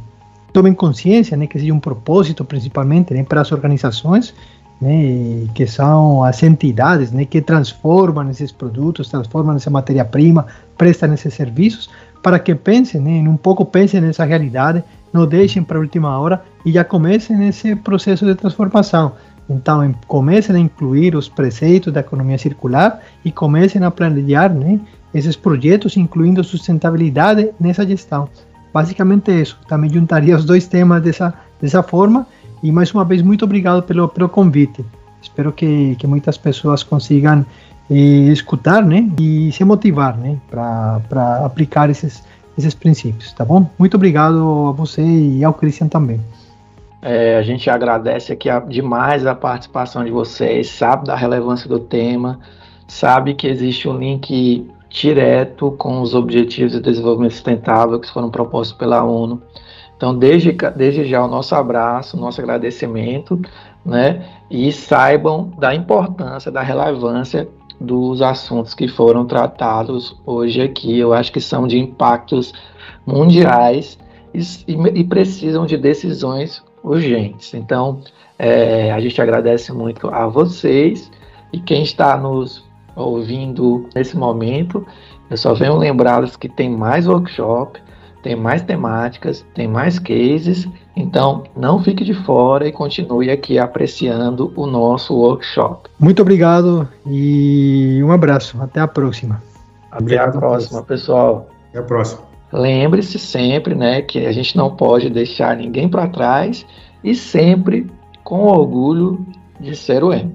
[0.59, 4.33] tomem consciência, né, que seja um propósito principalmente, né, para as organizações
[4.81, 10.47] né, que são as entidades né, que transformam esses produtos, transformam essa matéria-prima,
[10.77, 11.89] prestam esses serviços,
[12.21, 14.83] para que pensem, né, um pouco pensem nessa realidade,
[15.13, 19.13] não deixem para a última hora e já comecem nesse processo de transformação.
[19.49, 24.79] Então, comecem a incluir os preceitos da economia circular e comecem a planejar né,
[25.13, 28.29] esses projetos, incluindo sustentabilidade nessa gestão.
[28.73, 29.57] Basicamente isso.
[29.67, 32.25] Também juntaria os dois temas dessa, dessa forma
[32.61, 34.83] e mais uma vez, muito obrigado pelo, pelo convite.
[35.21, 37.45] Espero que, que muitas pessoas consigam
[37.89, 42.23] eh, escutar né, e se motivar né, para aplicar esses,
[42.57, 43.69] esses princípios, tá bom?
[43.77, 46.19] Muito obrigado a você e ao Christian também.
[47.01, 51.79] É, a gente agradece aqui a, demais a participação de vocês, sabe da relevância do
[51.79, 52.39] tema,
[52.87, 58.77] sabe que existe um link direto com os Objetivos de Desenvolvimento Sustentável que foram propostos
[58.77, 59.41] pela ONU.
[59.95, 63.39] Então, desde, desde já o nosso abraço, o nosso agradecimento,
[63.85, 64.25] né?
[64.49, 67.47] E saibam da importância, da relevância
[67.79, 70.97] dos assuntos que foram tratados hoje aqui.
[70.97, 72.53] Eu acho que são de impactos
[73.05, 73.97] mundiais
[74.33, 74.39] e,
[74.95, 77.53] e precisam de decisões urgentes.
[77.53, 78.01] Então,
[78.37, 81.11] é, a gente agradece muito a vocês
[81.51, 82.68] e quem está nos
[83.03, 84.85] ouvindo nesse momento.
[85.29, 87.79] Eu só venho lembrá-los que tem mais workshop,
[88.21, 94.51] tem mais temáticas, tem mais cases, então não fique de fora e continue aqui apreciando
[94.55, 95.89] o nosso workshop.
[95.99, 98.61] Muito obrigado e um abraço.
[98.61, 99.41] Até a próxima.
[99.91, 101.47] Até a próxima, pessoal.
[101.69, 102.21] Até a próxima.
[102.51, 106.65] Lembre-se sempre, né, que a gente não pode deixar ninguém para trás
[107.03, 107.87] e sempre
[108.23, 109.25] com orgulho
[109.59, 110.33] de ser o M.